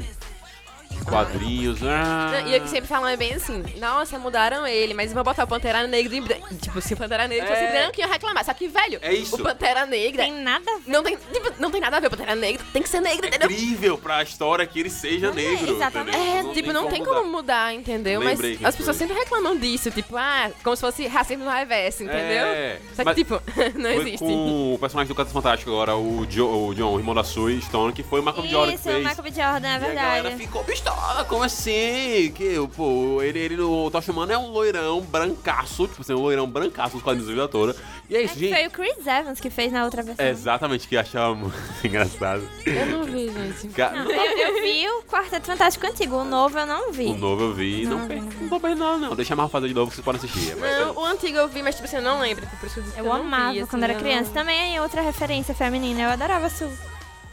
[1.05, 2.43] Quadrinhos, ah...
[2.47, 5.47] E eu que sempre falam é bem assim, nossa, mudaram ele, mas vão botar o
[5.47, 6.49] Pantera Negra em branco.
[6.61, 7.73] Tipo, se o Pantera Negra fosse É.
[7.73, 8.45] branco, ia reclamar.
[8.45, 9.37] Só que, velho, É isso.
[9.37, 10.83] o Pantera Negra Tem nada a ver.
[10.91, 12.07] não tem, tipo, não tem nada a ver.
[12.07, 13.49] O Pantera Negra tem que ser negro, É entendeu?
[13.49, 15.75] crível pra história que ele seja negro.
[15.75, 16.17] exatamente.
[16.17, 16.51] entendeu?
[16.51, 18.21] É, tipo, não tem como mudar, entendeu?
[18.21, 19.07] Lembrei Mas as pessoas foi.
[19.07, 22.47] sempre reclamam disso, tipo, ah, como se fosse racismo no reverso, entendeu?
[22.47, 23.43] É, Só que, mas tipo,
[23.79, 24.19] não existe.
[24.19, 27.61] com o personagem do Cato Fantástico agora, o, jo, o John, o irmão da Sue
[27.63, 28.49] Stone, que foi o Michael B.
[28.49, 29.07] Jordan que Isso, o fez.
[29.07, 29.31] Michael.
[29.31, 30.37] Jordan, é E a galera verdade.
[30.37, 30.90] ficou pistola,
[31.29, 32.33] como assim?
[32.35, 36.47] Que, pô, ele, ele no Tocha Humana é um loirão brancaço, tipo assim, um loirão
[36.49, 37.77] brancaço nos quadrinhos da vida toda.
[38.09, 38.67] E é isso, Foi gente.
[38.67, 40.25] o Chris Evans que fez na outra versão.
[40.25, 42.43] É exatamente que achava muito engraçado.
[42.67, 43.69] Eu não vi, gente.
[43.69, 47.07] Ca- Não, eu, eu vi o Quarteto Fantástico antigo, o novo eu não vi.
[47.07, 48.23] O novo eu vi, não, Não, não, não.
[48.41, 49.15] não tô bem não, não.
[49.15, 50.41] Deixa a Marvel fazer de novo que vocês podem assistir.
[50.41, 52.45] Ser- Não, o antigo eu vi, mas tipo assim, eu não lembro.
[52.59, 54.25] Por isso eu Eu não amava vi, assim, quando era eu criança.
[54.29, 56.03] não- Também é outra referência feminina.
[56.03, 56.69] Eu adorava a Su.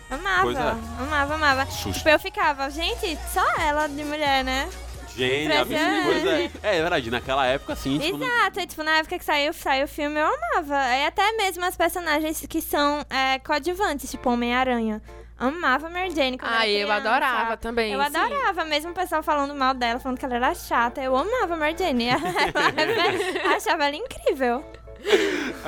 [0.10, 1.02] Amava, é.
[1.04, 1.66] amava, amava.
[1.66, 1.94] Susto.
[1.94, 4.70] Tipo, eu ficava, gente, só ela de mulher, né?
[5.16, 6.06] Gênia, Impressionante.
[6.06, 6.52] pois é.
[6.62, 7.98] É, é verdade, naquela época sim.
[7.98, 10.76] tipo, Exato, e, tipo, na época que saiu, saiu o filme, eu amava.
[10.96, 15.02] E até mesmo as personagens que são é, coadjuvantes, tipo Homem-Aranha.
[15.40, 17.94] Amava a Mary Jane quando Ah, eu adorava também.
[17.94, 18.06] Eu sim.
[18.08, 21.02] adorava, mesmo o pessoal falando mal dela, falando que ela era chata.
[21.02, 22.10] Eu amava a Mary Jane.
[23.56, 24.64] Achava ela incrível.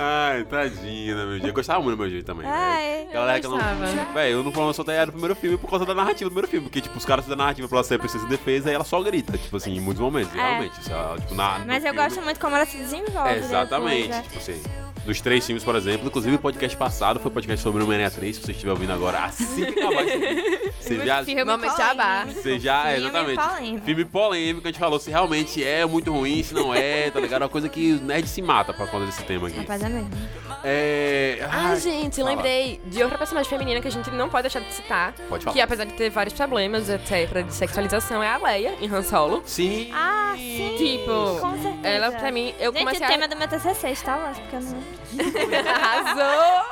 [0.02, 1.50] Ai, tadinha da meu dia.
[1.50, 2.48] Eu gostava muito do meu dia também.
[2.48, 3.12] Ai, velho.
[3.12, 3.58] Galera que não.
[3.58, 4.14] gostava.
[4.14, 6.66] Véi, eu não falo só no primeiro filme por causa da narrativa do primeiro filme.
[6.68, 9.02] Porque, tipo, os caras da narrativa pra ela ser precisa de defesa e ela só
[9.02, 10.38] grita, tipo assim, em muitos momentos, É.
[10.38, 10.80] realmente.
[10.80, 13.30] Isso, ela, tipo, na, no Mas eu filme- gosto muito como ela se desenvolve.
[13.30, 14.02] É, Exatamente.
[14.04, 14.24] depois, né?
[14.24, 14.64] Tipo assim.
[15.10, 18.12] Dos três filmes, por exemplo, inclusive o podcast passado foi o podcast sobre o Homem-Aranha
[18.12, 20.70] 3, se você estiver ouvindo agora, assim que acabar aqui.
[20.80, 21.44] Você já, Filme
[21.78, 22.26] jabá.
[22.26, 23.42] você já, Filme exatamente.
[23.42, 23.86] polêmico.
[23.86, 27.42] Filme polêmico, a gente falou se realmente é muito ruim, se não é, tá ligado?
[27.42, 29.58] É uma coisa que o nerd se mata por causa desse tema aqui.
[29.58, 30.10] Rapaz, é mesmo.
[30.64, 31.40] É.
[31.50, 32.30] Ah, ai, gente, fala.
[32.30, 35.14] lembrei de outra personagem feminina que a gente não pode deixar de citar.
[35.28, 35.54] Pode falar.
[35.54, 39.42] Que apesar de ter vários problemas, etc., de sexualização, é a Leia, em Han Solo.
[39.46, 39.90] Sim.
[39.94, 40.76] Ah, sim.
[40.78, 41.88] Tipo, Com certeza.
[41.88, 43.08] Ela, pra mim, eu Gente, comecei o a...
[43.08, 44.99] tema do meu TCC está lá, porque eu não...
[45.76, 46.66] Arrasou!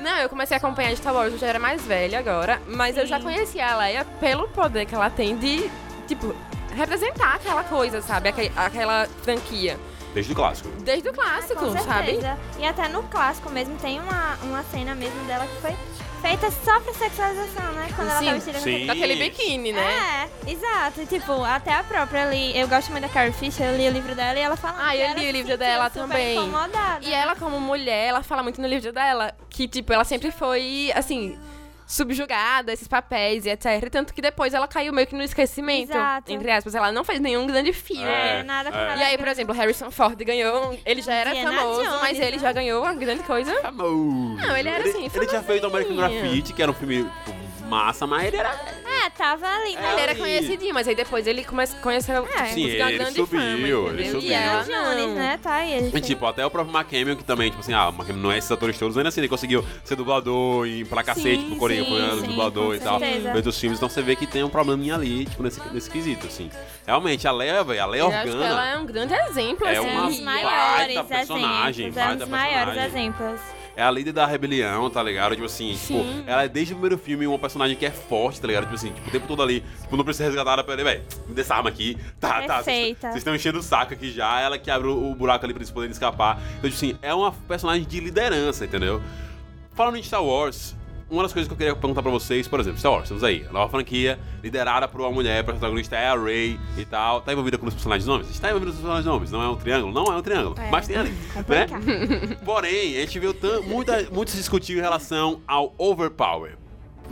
[0.00, 3.06] Não, eu comecei a acompanhar Star Wars, eu já era mais velha agora, mas eu
[3.06, 3.24] já Sim.
[3.24, 5.70] conhecia a Leia pelo poder que ela tem de,
[6.06, 6.34] tipo,
[6.74, 8.28] representar aquela coisa, sabe?
[8.28, 9.78] Aque- Aquela franquia.
[10.14, 10.68] Desde o clássico.
[10.80, 12.18] Desde o clássico, Com sabe?
[12.58, 15.76] E até no clássico mesmo tem uma, uma cena mesmo dela que foi
[16.20, 17.88] feita só pra sexualização, né?
[17.94, 20.28] Quando ela tá vestida com aquele biquíni, né?
[20.46, 21.00] É, exato.
[21.00, 22.56] E, tipo, até a própria ali.
[22.58, 24.76] Eu gosto muito da Carrie Fisher, eu li o livro dela e ela fala.
[24.78, 26.36] Ah, que eu ela li o livro dela também.
[26.36, 27.04] Incomodada.
[27.04, 30.92] E ela, como mulher, ela fala muito no livro dela que, tipo, ela sempre foi,
[30.94, 31.38] assim,
[31.86, 33.88] subjugada a esses papéis e etc.
[33.90, 35.92] Tanto que depois ela caiu meio que no esquecimento.
[35.92, 36.32] Exato.
[36.32, 36.74] Entre aspas.
[36.74, 38.04] Ela não fez nenhum grande filme.
[38.04, 38.86] É, É, nada com é.
[38.86, 39.00] nada.
[39.00, 40.76] E aí, por exemplo, Harrison Ford ganhou.
[40.84, 42.42] Ele já era Indiana famoso, Jones, mas ele né?
[42.42, 43.54] já ganhou uma grande coisa.
[43.62, 44.36] Famoso.
[44.36, 46.20] Não, ele era assim, Ele tinha feito American famosinho.
[46.22, 48.48] Graffiti, que era um filme tipo, massa, mas ele era.
[48.48, 49.74] É, tava ali.
[49.74, 49.92] É, né?
[49.92, 50.20] Ele era ali.
[50.20, 52.26] conhecidinho, mas aí depois ele come conheceu.
[52.26, 52.46] É.
[52.46, 54.10] Sim, ele grande subiu, fama, ele entendeu?
[54.12, 54.20] subiu.
[54.22, 55.14] E ela Indiana Jones, não.
[55.14, 55.38] né?
[55.42, 55.72] Tá aí.
[55.72, 56.06] ele E, fez.
[56.06, 58.50] tipo, até o próprio Hamill, que também, tipo assim, ah, o Hamill não é esses
[58.50, 61.90] atores todos, ainda assim, ele conseguiu ser dublador e ir pra cacete pro Coreia, sim,
[61.90, 62.98] foi sim, dublador com e tal.
[62.98, 63.32] certeza.
[63.32, 66.26] Fez os filmes, então você vê que tem um probleminha ali, tipo, nesse, nesse quesito,
[66.26, 66.50] assim.
[66.86, 68.70] Realmente, a Leia, velho, a Leia Eu acho que ela Organa.
[68.70, 69.88] é um grande exemplo, É assim.
[69.88, 71.96] É um dos maiores baita personagem, exemplos.
[71.96, 72.86] É um baita dos maiores personagem.
[72.86, 73.40] exemplos.
[73.76, 75.32] É a líder da rebelião, tá ligado?
[75.34, 76.24] Tipo assim, tipo, Sim.
[76.26, 78.62] ela é desde o primeiro filme uma personagem que é forte, tá ligado?
[78.62, 81.02] Tipo assim, tipo, o tempo todo ali, tipo, não precisa resgatar ela pra ele, velho,
[81.28, 81.98] me dê essa arma aqui.
[82.18, 82.62] Tá, tá.
[82.62, 83.08] Vocês Perfeita.
[83.08, 85.60] vocês estão enchendo o saco aqui já, ela que abre o, o buraco ali pra
[85.60, 86.40] eles poderem escapar.
[86.58, 89.02] Então, tipo assim, é uma personagem de liderança, entendeu?
[89.74, 90.74] Falando em Star Wars,
[91.08, 93.46] uma das coisas que eu queria perguntar pra vocês, por exemplo, Star Wars, estamos aí,
[93.48, 97.20] a nova franquia, liderada por uma mulher, a protagonista é a Rey e tal.
[97.20, 98.28] Tá envolvida com os personagens nomes?
[98.30, 99.30] Está envolvida com os personagens nomes.
[99.30, 99.92] Não é um triângulo?
[99.92, 100.56] Não é um triângulo.
[100.58, 100.70] É.
[100.70, 101.10] Mas tem ali,
[101.48, 101.66] né?
[101.66, 102.44] Complicado.
[102.44, 103.34] Porém, a gente viu
[103.66, 106.56] muita, muito se discutir em relação ao overpower.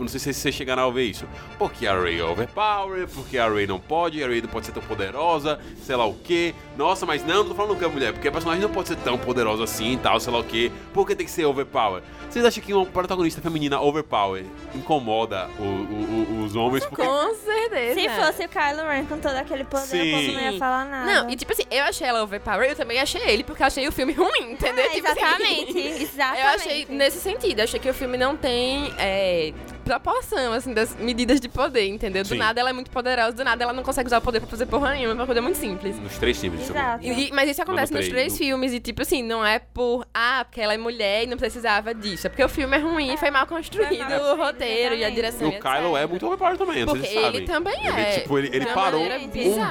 [0.03, 1.25] Não sei se vocês chegaram a ver isso.
[1.57, 4.71] Porque a Rey é overpower, porque a Rey não pode, a Rey não pode ser
[4.73, 6.53] tão poderosa, sei lá o quê.
[6.77, 8.97] Nossa, mas não, não tô falando que é mulher, porque a personagem não pode ser
[8.97, 10.71] tão poderosa assim e tal, sei lá o quê.
[10.93, 12.01] Por que tem que ser overpower?
[12.29, 14.43] Vocês acham que uma protagonista feminina overpower
[14.73, 16.85] incomoda o- o- o- os homens?
[16.85, 17.99] Porque Com certeza.
[17.99, 20.13] Se fosse o Kylo Ren com todo aquele poder, Sim.
[20.13, 21.05] o povo não ia falar nada.
[21.23, 23.87] Não, e tipo assim, eu achei ela overpower, eu também achei ele, porque eu achei
[23.87, 24.85] o filme ruim, entendeu?
[24.85, 26.35] É, Tipo assim, exatamente, exatamente.
[26.45, 29.53] Eu achei nesse sentido, eu achei que o filme não tem é,
[29.85, 32.23] proporção, assim, das medidas de poder, entendeu?
[32.23, 32.37] Do Sim.
[32.37, 34.65] nada ela é muito poderosa, do nada ela não consegue usar o poder pra fazer
[34.65, 35.97] porra nenhuma, é uma coisa muito simples.
[35.99, 37.05] nos três filmes, Exato.
[37.05, 40.05] E- mas isso acontece No nos três, no- filmes, e tipo assim, não é por,
[40.13, 42.25] ah, porque ela é mulher e não precisava disso.
[42.27, 45.03] É porque o filme é ruim e foi mal construído Foi mal o roteiro e
[45.03, 45.15] a exatamente.
[45.15, 45.51] direção.
[45.51, 47.37] E o Kylo é muito overpower também, não sei se Porque vocês sabem.
[47.41, 48.19] ele também Ele, é.
[48.19, 49.27] tipo, ele, ele parou um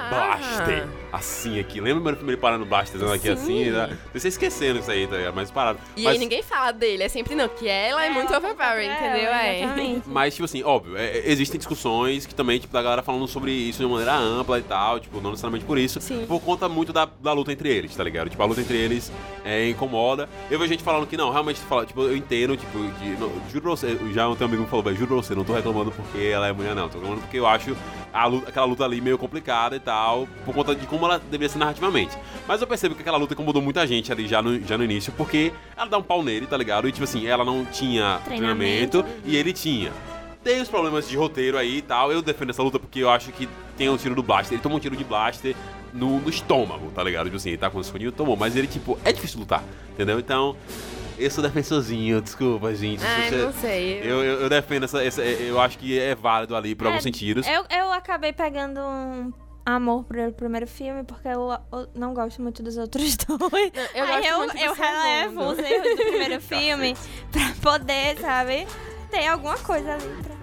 [0.09, 1.81] blaster assim aqui.
[1.81, 3.33] Lembra o primeiro filme ele parando o blaster dando aqui Sim.
[3.33, 3.71] assim?
[3.71, 3.97] Né?
[4.13, 5.35] Vocês esquecendo isso aí, tá ligado?
[5.35, 5.79] Mas parado.
[5.97, 8.89] E mas, aí ninguém fala dele, é sempre não, que ela é, muito Ela overpower,
[8.89, 9.31] contra entendeu?
[9.31, 9.61] ela, É.
[10.07, 13.53] Mas, tipo assim, óbvio, é- é- existem discussões que também, tipo, da galera falando sobre
[13.53, 16.25] isso de uma maneira ampla e tal, tipo, não necessariamente por isso, Sim.
[16.27, 18.29] por conta muito da, da luta entre eles, tá ligado?
[18.29, 19.11] Tipo, a luta entre eles
[19.45, 20.29] é, incomoda.
[20.51, 23.63] Eu vejo gente falando que não, realmente, fala, tipo, eu entendo, tipo, que, não, juro
[23.63, 25.91] pra você, já um teu amigo me falou, velho, juro pra você, não tô reclamando
[25.91, 27.75] porque ela é mulher, não, tô reclamando porque eu acho
[28.27, 31.59] luta- aquela luta ali meio complicada e tal, por conta de como ela deveria ser
[31.59, 32.17] narrativamente.
[32.47, 35.13] Mas eu percebo que aquela luta incomodou muita gente ali já no, já no início,
[35.17, 36.89] porque ela dá um pau nele, tá ligado?
[36.89, 39.29] E, tipo assim, ela não tinha treinamento, Treinamento.
[39.29, 39.91] e ele tinha.
[40.45, 42.13] Tem os problemas de roteiro aí e tal.
[42.13, 43.49] Eu defendo essa luta porque eu acho que
[43.79, 44.55] tem um tiro do blaster.
[44.55, 45.57] Ele toma um tiro de blaster
[45.93, 47.25] no, no estômago, tá ligado?
[47.25, 48.37] Tipo assim, ele tá com o escondinho, tomou.
[48.37, 50.19] Mas ele, tipo, é difícil lutar, entendeu?
[50.19, 50.55] Então,
[51.19, 53.03] eu sou defensorzinho, desculpa, gente.
[53.05, 54.01] Ai, você- não sei.
[54.03, 57.03] eu, eu, eu defendo essa, essa- Eu acho que é válido ali por É, alguns
[57.03, 57.47] sentidos.
[57.47, 59.33] Eu, eu acabei pegando um
[59.67, 63.73] amor pelo primeiro filme, porque eu, eu não gosto muito dos outros dois.
[63.95, 66.97] eu Aí gosto eu, eu relevo os erros do primeiro filme
[67.33, 68.67] pra poder, sabe,
[69.11, 70.35] ter alguma coisa ali pra...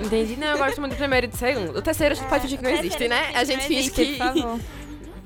[0.00, 0.36] Entendi.
[0.36, 1.76] Não, eu gosto muito do primeiro e do segundo.
[1.76, 3.32] O terceiro a gente pode fingir que não existe, né?
[3.34, 4.60] A gente finge que por favor.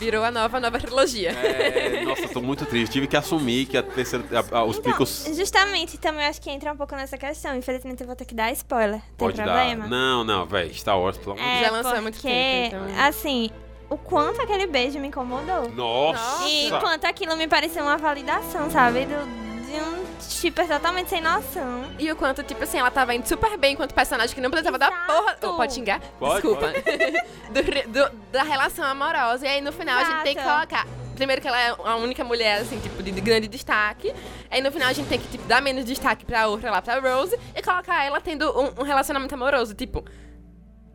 [0.03, 1.31] Virou a nova, nova trilogia.
[1.31, 2.93] É, nossa, tô muito triste.
[2.93, 5.27] Tive que assumir que a terceira, a- a- os Então, picos.
[5.37, 7.57] justamente, também acho que entra um pouco nessa questão.
[7.57, 9.01] Infelizmente, eu vou ter que dar spoiler.
[9.01, 9.83] Tem Pode problema?
[9.83, 9.89] dar.
[9.89, 10.75] Não, não, velho.
[10.75, 13.05] Star Wars, pelo amor de É, Já lançou há muito tempo, então.
[13.07, 13.51] assim,
[13.89, 15.71] o quanto aquele beijo me incomodou.
[15.71, 16.49] Nossa!
[16.49, 19.07] E quanto aquilo me pareceu uma validação, sabe?
[19.07, 21.85] Do, de um shipper totalmente sem noção.
[21.99, 24.79] E o quanto, tipo assim, ela tava indo super bem enquanto personagem que não precisava
[24.79, 25.07] da Exato.
[25.07, 25.37] porra.
[25.43, 26.01] Oh, pode xingar?
[26.19, 26.67] Pode, Desculpa.
[27.53, 29.45] Do re- do- da relação amorosa.
[29.47, 30.55] E aí no final a gente tem que Exato.
[30.69, 30.87] colocar.
[31.15, 34.13] Primeiro que ela é a única mulher, assim, tipo, de grande destaque.
[34.51, 36.99] Aí no final a gente tem que, tipo, dar menos destaque pra outra lá, pra
[36.99, 39.75] Rose, e colocar ela tendo um, um relacionamento amoroso.
[39.75, 40.03] Tipo,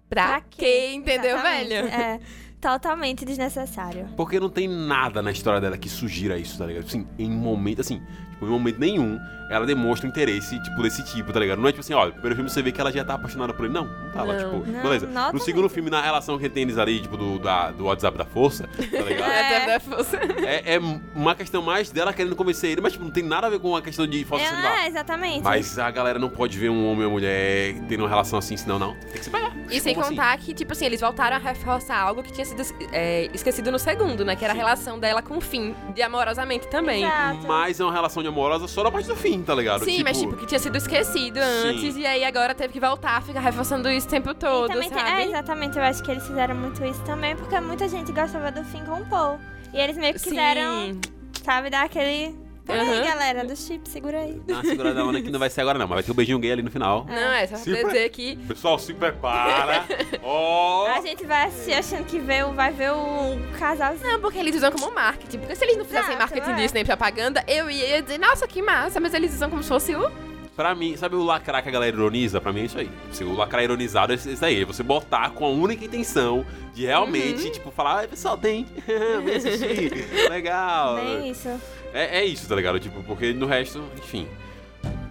[0.09, 0.91] pra, Pra quê?
[0.93, 1.69] Entendeu, Exatamente.
[1.69, 1.87] velho?
[1.87, 2.19] É,
[2.59, 4.09] totalmente desnecessário.
[4.17, 6.85] Porque não tem nada na história dela que sugira isso, tá ligado?
[6.85, 8.01] Assim, em um momento, assim,
[8.37, 9.19] Tipo, em momento nenhum
[9.49, 11.59] ela demonstra um interesse, tipo, desse tipo, tá ligado?
[11.59, 13.53] Não é tipo assim, olha, no primeiro filme você vê que ela já tá apaixonada
[13.53, 13.73] por ele.
[13.73, 14.61] Não, não tava, Não.
[14.61, 15.07] tipo, Não, beleza.
[15.33, 18.25] No segundo filme, na relação que tem eles ali, tipo, do, da- do WhatsApp da
[18.25, 19.31] força, tá ligado?
[19.31, 20.17] É, da força.
[20.17, 20.79] É, é
[21.15, 23.75] uma questão mais dela querendo convencer ele, mas tipo, não tem nada a ver com
[23.75, 24.73] a questão de força sexual.
[24.73, 25.43] É, exatamente.
[25.43, 28.57] Mas a galera não pode ver um homem e uma mulher tendo uma relação assim,
[28.57, 28.95] senão não.
[28.95, 29.51] Tem que se pegar.
[29.69, 30.09] E sem assim?
[30.09, 32.61] contar que, tipo assim, eles voltaram a reforçar algo que tinha sido
[32.93, 34.35] é, esquecido no segundo, né?
[34.35, 37.03] Que era a relação dela com o Finn, de amorosamente também.
[37.03, 37.45] Exato.
[37.47, 39.83] Mas é uma relação de amorosa só na parte do fim, tá ligado?
[39.83, 43.21] Sim, mas tipo, que tinha sido esquecido antes, e aí agora teve que voltar a
[43.21, 45.09] ficar reforçando isso o tempo todo, tem- sabe?
[45.21, 48.63] é, exatamente, eu acho que eles fizeram muito isso também, porque muita gente gostava do
[48.65, 49.39] Finn com o Paul.
[49.73, 51.01] E eles meio que quiseram, Sim.
[51.43, 52.35] sabe, dar aquele.
[52.67, 53.03] Peraí, Aham.
[53.05, 54.41] galera, do chip, segura aí.
[54.45, 56.15] Dá uma segurada na onda que não vai ser agora, não, mas vai ter um
[56.15, 57.05] beijinho gay ali no final.
[57.07, 58.35] Não, é só pra pra- dizer que.
[58.47, 59.85] Pessoal, se prepara.
[60.21, 60.85] Ó!
[60.87, 64.11] A gente vai assistir achando que vê, o- vai ver o casalzinho.
[64.11, 65.39] Não, porque eles usam como marketing.
[65.39, 66.55] Porque se eles não fizessem Exato, marketing é.
[66.61, 69.95] disso nem propaganda, eu ia dizer, nossa, que massa, mas eles usam como se fosse
[69.95, 70.11] o.
[70.55, 72.41] Pra mim, sabe o lacrar que a galera ironiza?
[72.41, 72.89] Pra mim é isso aí.
[73.11, 74.63] Se o lacrar ironizado é isso aí.
[74.63, 76.43] É você botar com a única intenção
[76.73, 77.51] de realmente, Uhum.
[77.51, 78.65] tipo, falar, ai, pessoal, tem.
[79.23, 80.07] Vem assistir.
[80.27, 80.95] Legal.
[80.95, 81.47] Bem isso.
[81.93, 82.79] É, é isso, tá ligado?
[82.79, 84.27] Tipo, porque no resto, enfim.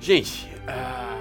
[0.01, 1.19] Gente, ai,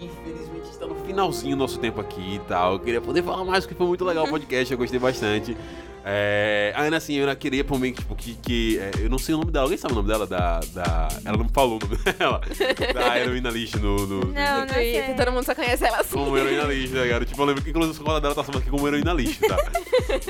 [0.00, 2.74] infelizmente está no finalzinho do nosso tempo aqui e tal.
[2.74, 5.56] Eu queria poder falar mais, porque foi muito legal o podcast, eu gostei bastante.
[6.04, 8.34] É, ainda assim, eu ainda queria por mim, tipo, que.
[8.34, 9.64] que é, eu não sei o nome dela.
[9.66, 10.26] Alguém sabe o nome dela?
[10.26, 10.60] Da.
[10.72, 12.40] da ela não me falou o nome dela.
[12.92, 14.06] da heroína lixo no.
[14.06, 16.10] no Não, no não Twitter, todo mundo só conhece ela assim.
[16.14, 17.24] como heroína lixo, tá ligado?
[17.24, 19.56] Tipo, eu lembro que inclusive a conta dela tá falando aqui como heroína lixo, tá?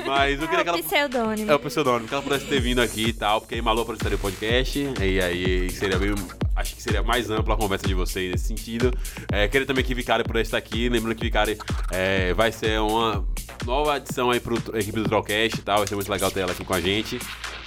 [0.05, 0.79] Mas eu queria que É ela.
[0.79, 1.51] o pseudônimo.
[1.51, 4.15] É o pseudônimo, que ela pudesse ter vindo aqui e tal, porque aí Malu apareceria
[4.15, 6.15] o podcast, e aí seria meio.
[6.55, 8.91] Acho que seria mais ampla a conversa de vocês nesse sentido.
[9.31, 11.57] É, queria também que Vicari pudesse estar aqui, lembrando que Vicari
[11.91, 13.25] é, vai ser uma
[13.65, 16.51] nova adição aí pro equipe do Trollcast e tal, vai ser muito legal ter ela
[16.51, 17.19] aqui com a gente.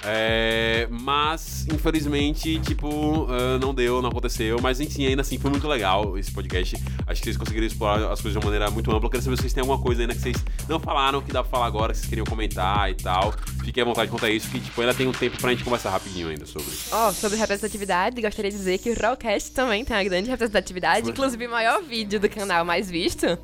[0.03, 5.67] É, mas, infelizmente, tipo, ah, não deu, não aconteceu, mas enfim, ainda assim foi muito
[5.67, 6.75] legal esse podcast.
[7.05, 9.07] Acho que vocês conseguiram explorar as coisas de uma maneira muito ampla.
[9.07, 10.37] Eu queria saber se vocês têm alguma coisa ainda que vocês
[10.67, 13.33] não falaram, que dá pra falar agora, que vocês queriam comentar e tal.
[13.63, 15.89] Fiquem à vontade quanto a isso, que tipo, ainda tem um tempo pra gente conversar
[15.89, 16.71] rapidinho ainda sobre.
[16.91, 21.09] Ó, sobre representatividade, gostaria de dizer que o Rawcast também tem uma grande representatividade.
[21.09, 23.37] Inclusive, o maior vídeo do canal mais visto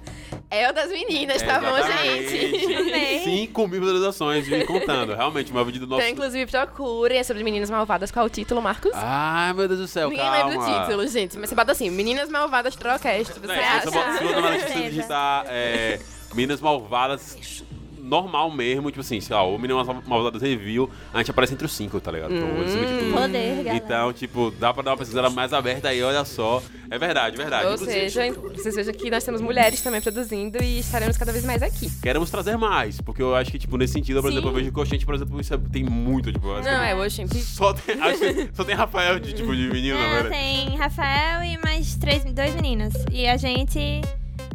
[0.56, 3.24] é o das meninas, tá bom, gente?
[3.24, 5.14] 5 mil visualizações, me contando.
[5.16, 6.02] Realmente, o maior vídeo do nosso.
[6.02, 8.12] Então, inclusive, procurem é sobre Meninas Malvadas.
[8.12, 8.92] Qual é o título, Marcos?
[8.94, 10.50] Ai, meu Deus do céu, Ninguém calma.
[10.50, 11.38] lembra o título, gente.
[11.38, 13.34] Mas você bota assim, Meninas Malvadas Trocast.
[13.34, 13.90] Você Não, é, acha?
[13.90, 16.00] se você digitar é,
[16.34, 17.64] Minas Malvadas
[18.04, 21.72] normal mesmo, tipo assim, sei lá, o Meninas Malvadas Review, a gente aparece entre os
[21.74, 22.34] cinco, tá ligado?
[22.34, 22.64] Então, Hum.
[22.66, 23.76] assim, tipo, Poder, galera.
[23.76, 26.62] Então, tipo, dá pra dar uma pesquisada mais aberta aí, olha só.
[26.92, 27.66] É verdade, verdade.
[27.66, 31.44] Ou Inclusive, seja, vocês vejam que nós temos mulheres também produzindo e estaremos cada vez
[31.46, 31.90] mais aqui.
[32.02, 34.34] Queremos trazer mais, porque eu acho que, tipo, nesse sentido, por Sim.
[34.38, 36.48] exemplo, eu vejo que o Oxente, por exemplo, isso é- tem muito, tipo...
[36.48, 37.40] Não, é, hoje, gente.
[37.40, 40.30] Só tem, que só tem Rafael de, tipo, de menino, Não, velho.
[40.30, 42.94] tem Rafael e mais três, dois meninos.
[43.12, 44.02] E a gente.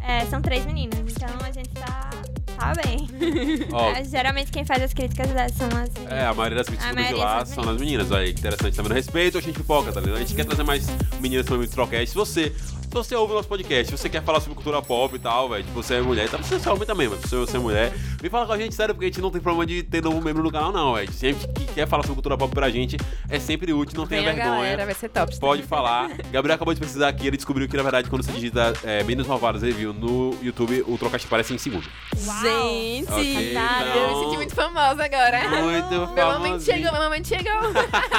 [0.07, 0.99] é, são três meninas.
[1.01, 2.11] Então a gente tá.
[2.59, 3.09] Tá bem.
[3.73, 6.13] Ó, É, geralmente quem faz as críticas são as meninas.
[6.13, 7.63] É, a maioria das críticas A de maioria lá são
[12.55, 13.03] são Tá tá.
[13.03, 15.49] Se você, ouve o nosso podcast, se você quer falar sobre cultura pop e tal,
[15.49, 16.39] velho, tipo, você é mulher, tá?
[16.39, 18.95] Você é homem também, mas se você é mulher, vem falar com a gente, sério,
[18.95, 21.13] porque a gente não tem problema de ter novo membro no canal, não, velho.
[21.13, 22.97] Sempre que quer falar sobre cultura pop pra gente,
[23.29, 24.47] é sempre útil, não tenha vergonha.
[24.47, 25.39] galera, vai ser top.
[25.39, 26.11] Pode falar.
[26.31, 29.27] Gabriel acabou de pesquisar aqui, ele descobriu que, na verdade, quando você digita é, Meninas
[29.27, 31.87] Malvadas Review no YouTube, o Trocast aparece em segundo.
[32.17, 33.47] Gente, Ok,
[33.95, 35.49] eu me senti muito famosa agora.
[35.63, 37.53] Muito Meu momento chegou, meu momento chegou.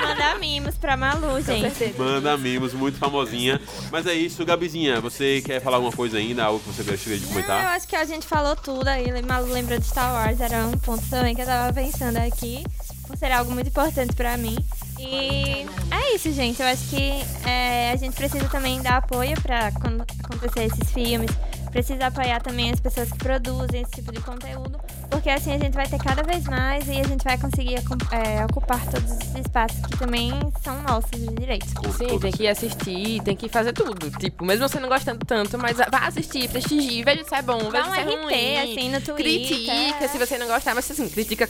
[0.01, 1.93] Mandar mimos pra Malu, gente.
[1.97, 3.59] Manda mimos, muito famosinha.
[3.91, 4.99] Mas é isso, Gabizinha.
[4.99, 6.43] Você quer falar alguma coisa ainda?
[6.43, 7.65] Algo que você gostaria de Não, eu comentar?
[7.67, 9.09] acho que a gente falou tudo aí.
[9.21, 12.63] Malu lembrou de Star Wars, era um ponto também que eu tava pensando aqui.
[13.07, 14.57] Por ser algo muito importante pra mim.
[14.99, 16.61] E é isso, gente.
[16.61, 17.11] Eu acho que
[17.47, 21.31] é, a gente precisa também dar apoio pra quando acontecer esses filmes.
[21.71, 24.79] Precisa apoiar também as pessoas que produzem esse tipo de conteúdo.
[25.09, 28.45] Porque assim a gente vai ter cada vez mais e a gente vai conseguir é,
[28.45, 30.31] ocupar todos os espaços que também
[30.63, 31.67] são nossos de direito.
[31.97, 34.09] Sim, tem que ir assistir, tem que fazer tudo.
[34.11, 37.87] Tipo, mesmo você não gostando tanto, mas vá assistir, prestigie, veja se é bom, veja
[37.87, 38.57] um se é RT ruim.
[38.57, 39.15] assim no Twitter.
[39.15, 41.49] Critica se você não gostar, mas assim, critica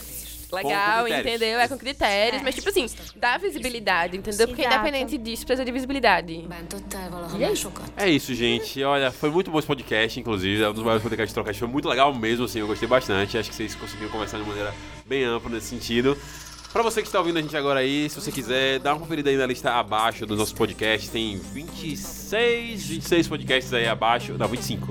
[0.56, 1.58] legal, entendeu?
[1.58, 2.44] É com critérios, É.
[2.44, 2.86] mas tipo assim,
[3.16, 4.46] dá visibilidade, entendeu?
[4.48, 4.76] Porque Exato.
[4.76, 6.44] independente disso, precisa de visibilidade.
[7.96, 8.82] É isso, gente.
[8.82, 10.62] Olha, foi muito bom esse podcast, inclusive.
[10.62, 11.56] É um dos maiores podcasts de trocas.
[11.56, 12.60] Foi muito legal mesmo, assim.
[12.60, 13.36] Eu gostei bastante.
[13.38, 14.74] Acho que vocês conseguiram conversar de maneira
[15.06, 16.16] bem ampla nesse sentido.
[16.72, 19.28] Pra você que está ouvindo a gente agora aí, se você quiser, dá uma conferida
[19.28, 21.10] aí na lista abaixo dos nossos podcasts.
[21.10, 24.34] Tem 26, 26 podcasts aí abaixo.
[24.38, 24.88] Não, 25.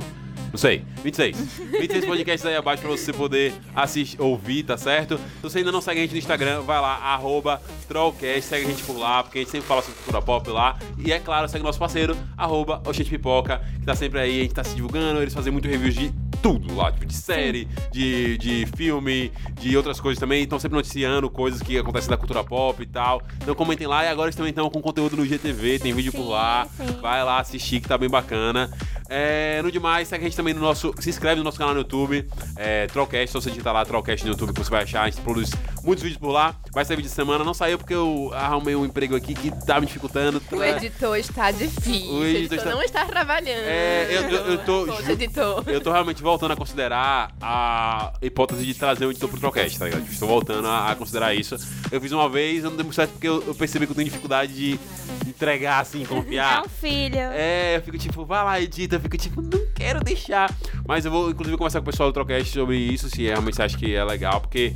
[0.51, 0.83] Não sei.
[1.03, 1.37] 26.
[1.79, 5.17] 26 podcasts aí abaixo pra você poder assistir, ouvir, tá certo?
[5.17, 8.69] Se você ainda não segue a gente no Instagram, vai lá, arroba Trollcast, segue a
[8.69, 10.77] gente por lá, porque a gente sempre fala sobre cultura pop lá.
[10.97, 14.53] E é claro, segue nosso parceiro, arroba Oxente Pipoca, que tá sempre aí, a gente
[14.53, 18.65] tá se divulgando, eles fazem muito reviews de tudo lá, tipo de série, de, de
[18.77, 20.43] filme, de outras coisas também.
[20.43, 23.21] Estão sempre noticiando coisas que acontecem da cultura pop e tal.
[23.41, 26.23] Então comentem lá e agora eles também estão com conteúdo no GTV, tem vídeo por
[26.23, 26.67] Sim, lá.
[26.77, 26.85] sim.
[27.01, 28.71] Vai lá assistir que tá bem bacana.
[29.09, 30.93] É, no demais, segue a gente também no nosso.
[30.99, 32.25] Se inscreve no nosso canal no YouTube,
[32.55, 35.03] é, Trollcast, só você digitar lá Trollcast no YouTube que você vai achar.
[35.03, 35.51] A gente produz
[35.89, 36.55] muitos vídeos por lá.
[36.71, 37.43] Vai sair vídeo de semana.
[37.43, 40.41] Não saiu porque eu arrumei um emprego aqui que tá me dificultando.
[40.51, 42.11] O editor está difícil.
[42.11, 43.65] O O editor editor está- não está trabalhando.
[43.65, 44.85] É, eu, eu, eu tô.
[44.91, 45.63] Poxa, editor.
[45.67, 49.85] Eu tô realmente voltando a considerar a hipótese de trazer um editor pro Trollcast, tá
[49.85, 50.05] ligado?
[50.09, 51.55] Estou voltando a, a considerar isso.
[51.91, 54.05] Eu fiz uma vez, não deu muito certo porque eu, eu percebi que eu tenho
[54.07, 54.79] dificuldade de
[55.27, 56.63] entregar, assim, É confiar.
[56.65, 57.17] um filho.
[57.17, 60.53] É, eu fico tipo, vai lá, edita, eu fico tipo, não quero deixar.
[60.87, 63.63] Mas eu vou, inclusive, conversar com o pessoal do Trocast sobre isso, se realmente você
[63.63, 64.73] acha que é legal, porque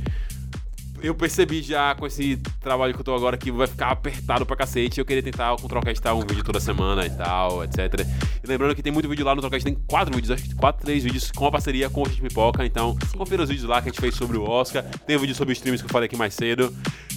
[1.06, 4.56] eu percebi já com esse trabalho que eu tô agora que vai ficar apertado pra
[4.56, 4.98] cacete.
[4.98, 8.06] Eu queria tentar com o Trocast um vídeo toda semana e tal, etc.
[8.42, 10.82] E lembrando que tem muito vídeo lá no Trocast, tem quatro vídeos, acho que quatro,
[10.82, 12.64] três vídeos com a parceria com o Pipoca.
[12.64, 14.82] Então, confira os vídeos lá que a gente fez sobre o Oscar.
[15.06, 16.74] Tem o vídeo sobre os streams que eu falei aqui mais cedo.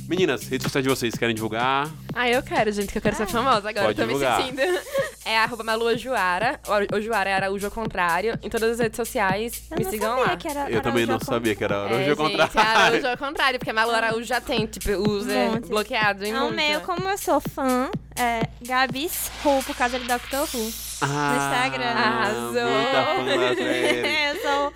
[0.08, 1.90] Meninas, redes sociais de vocês querem divulgar?
[2.14, 3.88] Ah, eu quero, gente, que eu quero ser famosa agora.
[3.88, 4.40] Pode tô divulgar.
[4.40, 4.80] me sentindo.
[5.26, 6.60] É arroba Malua Juara.
[6.92, 8.40] O o Juara é Araújo ao contrário.
[8.42, 9.64] Em todas as redes sociais.
[9.70, 10.38] Eu me não sigam sabia lá.
[10.38, 12.60] que era Eu também Araújo não ao sabia que era É, hoje ao gente, contrário.
[12.86, 15.68] Araújo ao contrário, porque a Malu Araújo já tem, tipo, user Monte.
[15.68, 16.56] bloqueado em É o muito.
[16.56, 20.72] meu, como eu sou fã, é Gabis Who, por causa de Doctor Who.
[21.02, 21.86] Ah, Instagram.
[21.86, 22.70] Arrasou.
[22.70, 23.62] Muita fã
[24.32, 24.74] eu sou.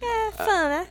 [0.00, 0.86] É, fã, né?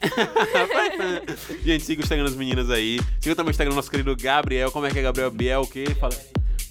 [1.63, 2.99] Gente, siga o Instagram das meninas aí.
[3.19, 4.71] Siga também o Instagram do nosso querido Gabriel.
[4.71, 5.31] Como é que é, Gabriel?
[5.31, 5.85] Biel o quê?
[5.99, 6.15] Fala.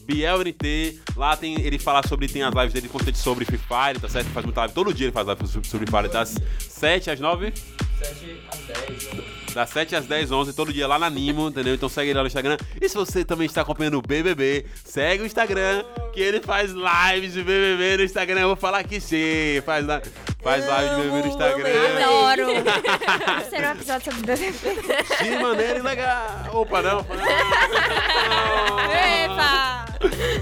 [0.04, 1.00] Biel NT.
[1.16, 4.26] Lá tem, ele fala sobre, tem as lives dele constante sobre Free Fire, tá certo?
[4.26, 4.74] Ele faz muita live.
[4.74, 7.52] Todo dia ele faz live sobre sobre Free Fire, das 7 às 9?
[7.98, 8.58] 7 às
[8.88, 9.43] 10.
[9.54, 11.74] Das 7 às 10, 11, todo dia lá na Nimo, entendeu?
[11.74, 12.56] Então segue ele lá no Instagram.
[12.80, 17.32] E se você também está acompanhando o BBB, segue o Instagram, que ele faz lives
[17.34, 18.40] de BBB no Instagram.
[18.40, 20.02] Eu vou falar que sim, faz, la-
[20.42, 21.68] faz live de BBB no Instagram.
[22.02, 22.46] Adoro.
[23.48, 25.22] Será um episódio sobre BBB.
[25.22, 26.48] De maneira ilegal.
[26.52, 26.96] Opa, não.
[26.98, 28.80] não.
[28.90, 29.84] Epa!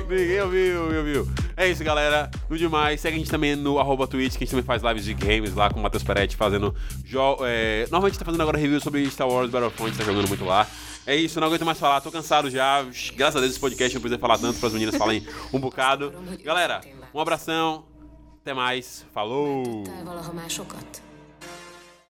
[0.09, 1.29] Ninguém ouviu, ouviu, ouviu.
[1.63, 2.29] É isso, galera.
[2.51, 5.05] No demais, segue a gente também no arroba Twitch, que a gente também faz lives
[5.05, 6.75] de games lá com o Matheus Peretti fazendo.
[7.05, 7.83] Jo é...
[7.83, 10.67] Normalmente tá fazendo agora review sobre Star Wars Battlefront, tá jogando muito lá.
[11.07, 12.85] É isso, não aguento mais falar, tô cansado já.
[13.15, 16.13] Graças a Deus esse podcast não precisa falar tanto para as meninas falarem um bocado.
[16.43, 16.81] Galera,
[17.15, 17.85] um abração,
[18.41, 19.85] até mais, falou!
[20.35, 21.12] másokat.